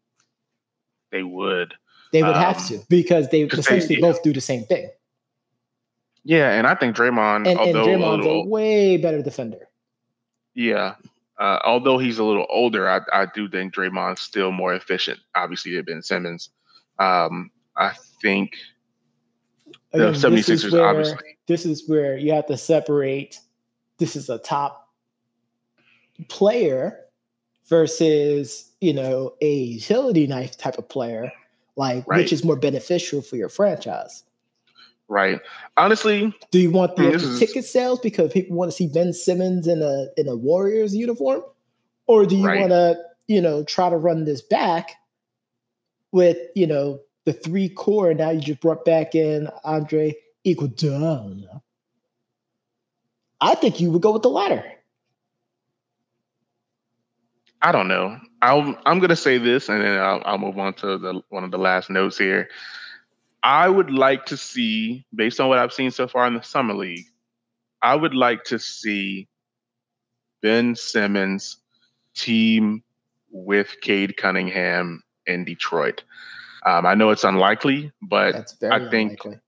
They 1.13 1.23
would. 1.23 1.75
They 2.13 2.23
would 2.23 2.37
um, 2.37 2.43
have 2.43 2.67
to 2.69 2.81
because 2.89 3.29
they 3.29 3.43
essentially 3.43 3.97
they, 3.97 4.01
both 4.01 4.23
do 4.23 4.33
the 4.33 4.41
same 4.41 4.65
thing. 4.65 4.91
Yeah, 6.25 6.53
and 6.53 6.67
I 6.67 6.75
think 6.75 6.97
Draymond, 6.97 7.49
and, 7.49 7.59
although 7.59 7.85
and 7.85 8.03
Draymond's 8.03 8.27
a, 8.27 8.29
little, 8.29 8.43
a, 8.43 8.47
way 8.47 8.97
better 8.97 9.23
defender. 9.23 9.69
Yeah, 10.55 10.95
uh, 11.39 11.59
although 11.65 11.99
he's 11.99 12.19
a 12.19 12.25
little 12.25 12.47
older, 12.49 12.89
I, 12.89 13.01
I 13.13 13.27
do 13.35 13.49
think 13.49 13.75
Draymond's 13.75 14.21
still 14.21 14.53
more 14.53 14.75
efficient. 14.75 15.21
Obviously, 15.35 15.75
than 15.75 15.85
Ben 15.85 16.03
Simmons. 16.03 16.51
Um, 16.99 17.51
I 17.77 17.93
think 18.23 18.57
the 19.93 20.09
Again, 20.09 20.21
76ers 20.21 20.73
where, 20.73 20.87
obviously. 20.87 21.37
This 21.47 21.67
is 21.67 21.89
where 21.89 22.17
you 22.17 22.33
have 22.33 22.47
to 22.47 22.57
separate. 22.57 23.39
This 23.99 24.17
is 24.17 24.29
a 24.29 24.39
top 24.39 24.89
player 26.29 27.01
versus 27.69 28.73
you 28.81 28.93
know 28.93 29.35
a 29.43 29.53
utility 29.55 30.27
knife 30.27 30.57
type 30.57 30.79
of 30.79 30.89
player 30.89 31.31
like 31.77 32.07
right. 32.07 32.19
which 32.19 32.33
is 32.33 32.45
more 32.45 32.57
beneficial 32.57 33.21
for 33.21 33.37
your 33.37 33.49
franchise 33.49 34.23
right 35.09 35.41
honestly 35.77 36.35
do 36.51 36.59
you 36.59 36.71
want 36.71 36.97
the 36.97 37.37
ticket 37.39 37.65
sales 37.65 38.01
because 38.01 38.33
people 38.33 38.57
want 38.57 38.71
to 38.71 38.77
see 38.77 38.89
ben 38.89 39.13
simmons 39.13 39.67
in 39.67 39.81
a 39.83 40.07
in 40.17 40.29
a 40.29 40.35
warriors 40.35 40.97
uniform 40.97 41.43
or 42.07 42.27
do 42.27 42.37
you 42.37 42.47
right. 42.47 42.61
want 42.61 42.73
to 42.73 42.97
you 43.29 43.41
know 43.41 43.63
try 43.65 43.89
to 43.89 43.97
run 43.97 44.25
this 44.25 44.43
back 44.43 44.93
with 46.11 46.39
you 46.57 46.67
know 46.67 46.99
the 47.25 47.33
three 47.33 47.69
core 47.69 48.13
now 48.15 48.31
you 48.31 48.41
just 48.41 48.61
brought 48.61 48.85
back 48.85 49.15
in 49.15 49.49
andre 49.65 50.13
Iguodala. 50.47 51.61
I 53.41 53.55
think 53.57 53.81
you 53.81 53.91
would 53.91 54.01
go 54.01 54.13
with 54.13 54.23
the 54.23 54.31
latter. 54.31 54.65
I 57.61 57.73
don't 57.73 57.89
know. 57.89 58.19
I'll, 58.43 58.79
I'm 58.87 58.99
going 58.99 59.11
to 59.11 59.17
say 59.17 59.39
this, 59.39 59.69
and 59.69 59.83
then 59.83 59.99
I'll, 59.99 60.23
I'll 60.25 60.39
move 60.39 60.59
on 60.59 60.75
to 60.75 60.99
the 60.99 61.21
one 61.31 61.43
of 61.43 61.51
the 61.51 61.59
last 61.59 61.91
notes 61.91 62.17
here. 62.17 62.49
I 63.47 63.69
would 63.69 63.93
like 63.93 64.27
to 64.27 64.37
see, 64.37 65.07
based 65.15 65.39
on 65.39 65.49
what 65.49 65.61
I've 65.61 65.73
seen 65.73 65.93
so 65.93 66.09
far 66.09 66.27
in 66.27 66.35
the 66.35 66.43
summer 66.43 66.75
league, 66.75 67.07
I 67.81 67.95
would 67.95 68.13
like 68.13 68.43
to 68.45 68.59
see 68.59 69.29
Ben 70.43 70.75
Simmons 70.75 71.59
team 72.17 72.83
with 73.31 73.77
Cade 73.83 74.17
Cunningham 74.17 75.01
in 75.27 75.45
Detroit. 75.45 76.03
Um, 76.67 76.87
I 76.87 76.97
know 76.97 77.11
it's 77.11 77.23
unlikely, 77.23 77.93
but 78.03 78.53
I 78.65 78.91
think 78.91 79.25
unlikely. 79.25 79.39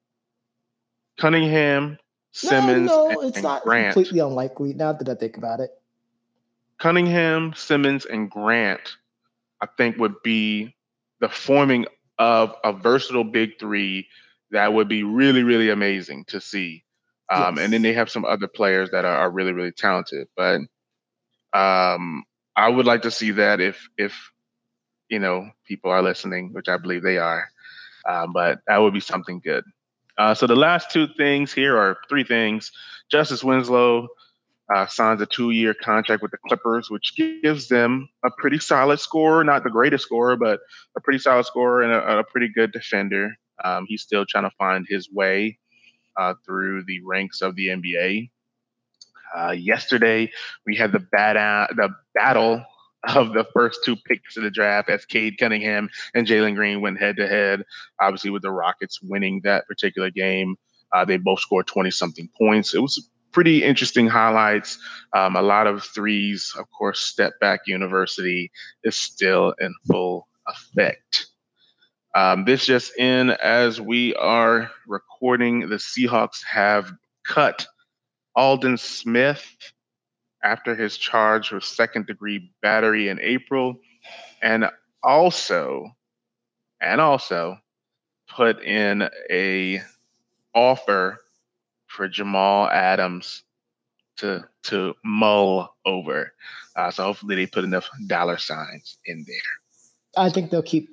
Cunningham, 1.19 1.99
Simmons, 2.31 2.87
no, 2.87 3.09
no, 3.09 3.21
it's 3.23 3.39
and 3.39 3.43
not 3.43 3.65
Grant. 3.65 3.95
completely 3.95 4.21
unlikely. 4.21 4.75
Now 4.75 4.93
that 4.93 5.09
I 5.09 5.17
think 5.17 5.37
about 5.37 5.59
it, 5.59 5.71
Cunningham, 6.79 7.53
Simmons, 7.57 8.05
and 8.05 8.31
Grant, 8.31 8.97
I 9.61 9.67
think 9.77 9.99
would 9.99 10.23
be 10.23 10.77
the 11.19 11.29
forming 11.29 11.87
of 12.19 12.55
a 12.65 12.73
versatile 12.73 13.25
big 13.25 13.59
three 13.59 14.09
that 14.51 14.73
would 14.73 14.89
be 14.89 15.03
really, 15.03 15.43
really 15.43 15.71
amazing 15.71 16.25
to 16.27 16.41
see. 16.41 16.85
Um, 17.31 17.57
yes. 17.57 17.65
And 17.65 17.73
then 17.73 17.83
they 17.83 17.93
have 17.93 18.11
some 18.11 18.25
other 18.25 18.49
players 18.49 18.91
that 18.91 19.05
are, 19.05 19.17
are, 19.17 19.31
really, 19.31 19.53
really 19.53 19.73
talented. 19.73 20.29
But 20.37 20.61
Um, 21.53 22.25
I 22.57 22.69
would 22.69 22.87
like 22.87 23.03
to 23.03 23.11
see 23.11 23.31
that 23.33 23.61
if 23.61 23.89
if 23.97 24.33
you 25.09 25.19
know 25.19 25.51
people 25.67 25.91
are 25.91 26.03
listening, 26.03 26.53
which 26.53 26.69
I 26.69 26.77
believe 26.77 27.03
they 27.03 27.19
are. 27.19 27.49
Um, 28.07 28.33
but 28.33 28.61
that 28.67 28.79
would 28.79 28.95
be 28.95 29.01
something 29.01 29.41
good. 29.41 29.65
Uh, 30.19 30.35
so 30.35 30.47
the 30.47 30.57
last 30.57 30.91
two 30.91 31.07
things 31.17 31.53
here 31.53 31.77
are 31.77 31.99
three 32.09 32.25
things. 32.25 32.73
Justice 33.11 33.45
Winslow 33.45 34.09
uh, 34.75 34.87
signs 34.87 35.21
a 35.21 35.27
two-year 35.27 35.75
contract 35.75 36.23
with 36.23 36.31
the 36.31 36.39
Clippers, 36.47 36.91
which 36.91 37.15
gives 37.17 37.69
them 37.69 38.09
a 38.25 38.31
pretty 38.31 38.59
solid 38.59 39.01
scorer, 39.01 39.43
not 39.43 39.65
the 39.65 39.71
greatest 39.71 40.05
scorer, 40.05 40.37
but 40.37 40.61
a 40.97 41.01
pretty 41.01 41.19
solid 41.19 41.47
scorer 41.47 41.83
and 41.83 41.93
a, 41.93 42.19
a 42.19 42.25
pretty 42.25 42.49
good 42.55 42.73
defender. 42.73 43.35
Um, 43.65 43.87
he's 43.89 44.03
still 44.03 44.27
trying 44.27 44.45
to 44.45 44.57
find 44.59 44.87
his 44.89 45.11
way 45.11 45.59
uh, 46.19 46.35
through 46.45 46.85
the 46.85 47.01
ranks 47.05 47.41
of 47.41 47.57
the 47.57 47.69
NBA. 47.69 48.31
Uh, 49.37 49.51
yesterday, 49.53 50.31
we 50.67 50.77
had 50.77 50.93
the, 50.93 51.01
bad, 51.01 51.37
the 51.77 51.91
battle 52.15 52.65
of 53.05 53.33
the 53.33 53.47
first 53.53 53.81
two 53.85 53.97
picks 53.97 54.37
of 54.37 54.43
the 54.43 54.51
draft 54.51 54.91
as 54.91 55.05
Cade 55.05 55.39
Cunningham 55.39 55.89
and 56.15 56.27
Jalen 56.27 56.55
Green 56.55 56.81
went 56.81 56.99
head 56.99 57.17
to 57.17 57.29
head. 57.29 57.65
Obviously, 58.01 58.31
with 58.31 58.43
the 58.43 58.51
Rockets 58.51 59.01
winning 59.03 59.41
that 59.45 59.67
particular 59.67 60.11
game, 60.11 60.57
uh, 60.93 61.05
they 61.05 61.17
both 61.17 61.41
scored 61.41 61.67
20 61.67 61.91
something 61.91 62.29
points. 62.39 62.75
It 62.75 62.81
was 62.81 63.09
pretty 63.33 63.63
interesting 63.63 64.07
highlights. 64.07 64.79
Um, 65.13 65.37
a 65.37 65.43
lot 65.43 65.67
of 65.67 65.85
threes. 65.85 66.53
Of 66.59 66.67
course, 66.71 67.01
Step 67.01 67.33
Back 67.41 67.61
University 67.67 68.51
is 68.85 68.97
still 68.97 69.55
in 69.61 69.75
full 69.87 70.29
effect. 70.47 71.27
Um, 72.15 72.45
this 72.45 72.67
just 72.67 72.97
in 72.99 73.31
as 73.31 73.81
we 73.81 74.15
are 74.15 74.71
recording, 74.87 75.69
the 75.69 75.77
Seahawks 75.77 76.43
have 76.45 76.93
cut 77.25 77.67
Aldon 78.35 78.79
Smith 78.79 79.45
after 80.43 80.75
his 80.75 80.97
charge 80.97 81.53
with 81.53 81.65
second 81.65 82.07
degree 82.07 82.51
battery 82.63 83.09
in 83.09 83.19
April, 83.21 83.77
and 84.43 84.71
also, 85.03 85.87
and 86.81 87.01
also 87.01 87.59
put 88.29 88.63
in 88.63 89.09
a 89.31 89.83
offer 90.55 91.19
for 91.89 92.09
Jamal 92.09 92.69
Adams 92.69 93.43
to 94.19 94.45
to 94.65 94.95
mull 95.05 95.75
over. 95.85 96.33
Uh, 96.77 96.91
so 96.91 97.05
hopefully 97.05 97.35
they 97.35 97.47
put 97.47 97.65
enough 97.65 97.89
dollar 98.07 98.39
signs 98.39 98.99
in 99.07 99.25
there. 99.27 100.25
I 100.25 100.31
think 100.31 100.51
they'll 100.51 100.63
keep 100.63 100.89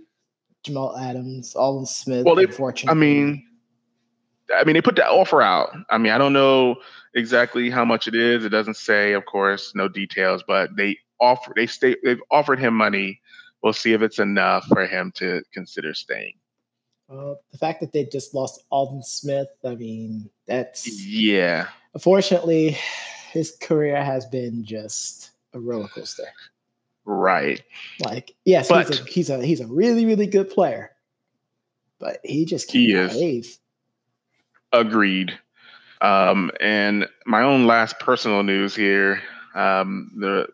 Jamal 0.63 0.97
Adams, 0.97 1.55
Aldon 1.55 1.85
Smith. 1.85 2.25
Well, 2.25 2.35
they, 2.35 2.47
I 2.87 2.93
mean, 2.93 3.43
I 4.55 4.63
mean, 4.63 4.73
they 4.73 4.81
put 4.81 4.95
that 4.95 5.09
offer 5.09 5.41
out. 5.41 5.75
I 5.89 5.97
mean, 5.97 6.11
I 6.11 6.17
don't 6.17 6.33
know 6.33 6.77
exactly 7.13 7.69
how 7.69 7.85
much 7.85 8.07
it 8.07 8.15
is. 8.15 8.45
It 8.45 8.49
doesn't 8.49 8.77
say, 8.77 9.13
of 9.13 9.25
course, 9.25 9.73
no 9.75 9.87
details, 9.87 10.43
but 10.47 10.75
they 10.75 10.97
offer 11.19 11.53
they 11.55 11.67
stay 11.67 11.95
they've 12.03 12.21
offered 12.31 12.59
him 12.59 12.75
money. 12.75 13.21
We'll 13.63 13.73
see 13.73 13.93
if 13.93 14.01
it's 14.01 14.19
enough 14.19 14.65
for 14.67 14.85
him 14.85 15.11
to 15.15 15.41
consider 15.53 15.93
staying. 15.93 16.33
Uh, 17.09 17.35
the 17.51 17.57
fact 17.57 17.81
that 17.81 17.91
they 17.93 18.05
just 18.05 18.33
lost 18.33 18.63
Aldon 18.71 19.03
Smith, 19.03 19.47
I 19.63 19.75
mean, 19.75 20.29
that's 20.47 21.05
yeah. 21.05 21.67
Unfortunately, 21.93 22.77
his 23.31 23.55
career 23.61 24.03
has 24.03 24.25
been 24.25 24.65
just 24.65 25.31
a 25.53 25.59
roller 25.59 25.87
coaster. 25.87 26.25
Right. 27.05 27.61
Like, 27.99 28.33
yes, 28.45 28.69
but, 28.69 28.87
he's 28.87 28.99
a 28.99 29.03
he's 29.05 29.29
a 29.29 29.45
he's 29.45 29.61
a 29.61 29.67
really 29.67 30.05
really 30.05 30.25
good 30.25 30.49
player, 30.49 30.91
but 31.99 32.19
he 32.23 32.45
just 32.45 32.69
can't 32.69 32.85
he 32.85 32.93
behave. 32.93 33.57
Agreed. 34.73 35.37
Um, 36.01 36.51
and 36.59 37.07
my 37.25 37.41
own 37.41 37.67
last 37.67 37.99
personal 37.99 38.41
news 38.41 38.75
here: 38.75 39.21
um, 39.53 40.11
the 40.17 40.47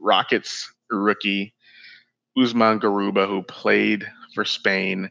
Rockets 0.00 0.70
rookie 0.90 1.54
Usman 2.36 2.80
Garuba, 2.80 3.28
who 3.28 3.42
played 3.42 4.04
for 4.34 4.44
Spain, 4.44 5.10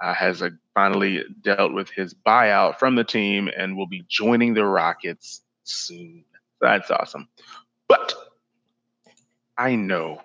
uh, 0.00 0.14
has 0.14 0.42
uh, 0.42 0.50
finally 0.74 1.24
dealt 1.42 1.72
with 1.72 1.90
his 1.90 2.14
buyout 2.14 2.78
from 2.78 2.94
the 2.94 3.02
team 3.04 3.50
and 3.56 3.76
will 3.76 3.86
be 3.86 4.04
joining 4.08 4.54
the 4.54 4.64
Rockets 4.64 5.42
soon. 5.64 6.24
That's 6.60 6.90
awesome. 6.90 7.28
But 7.88 8.14
I 9.58 9.74
know 9.74 10.22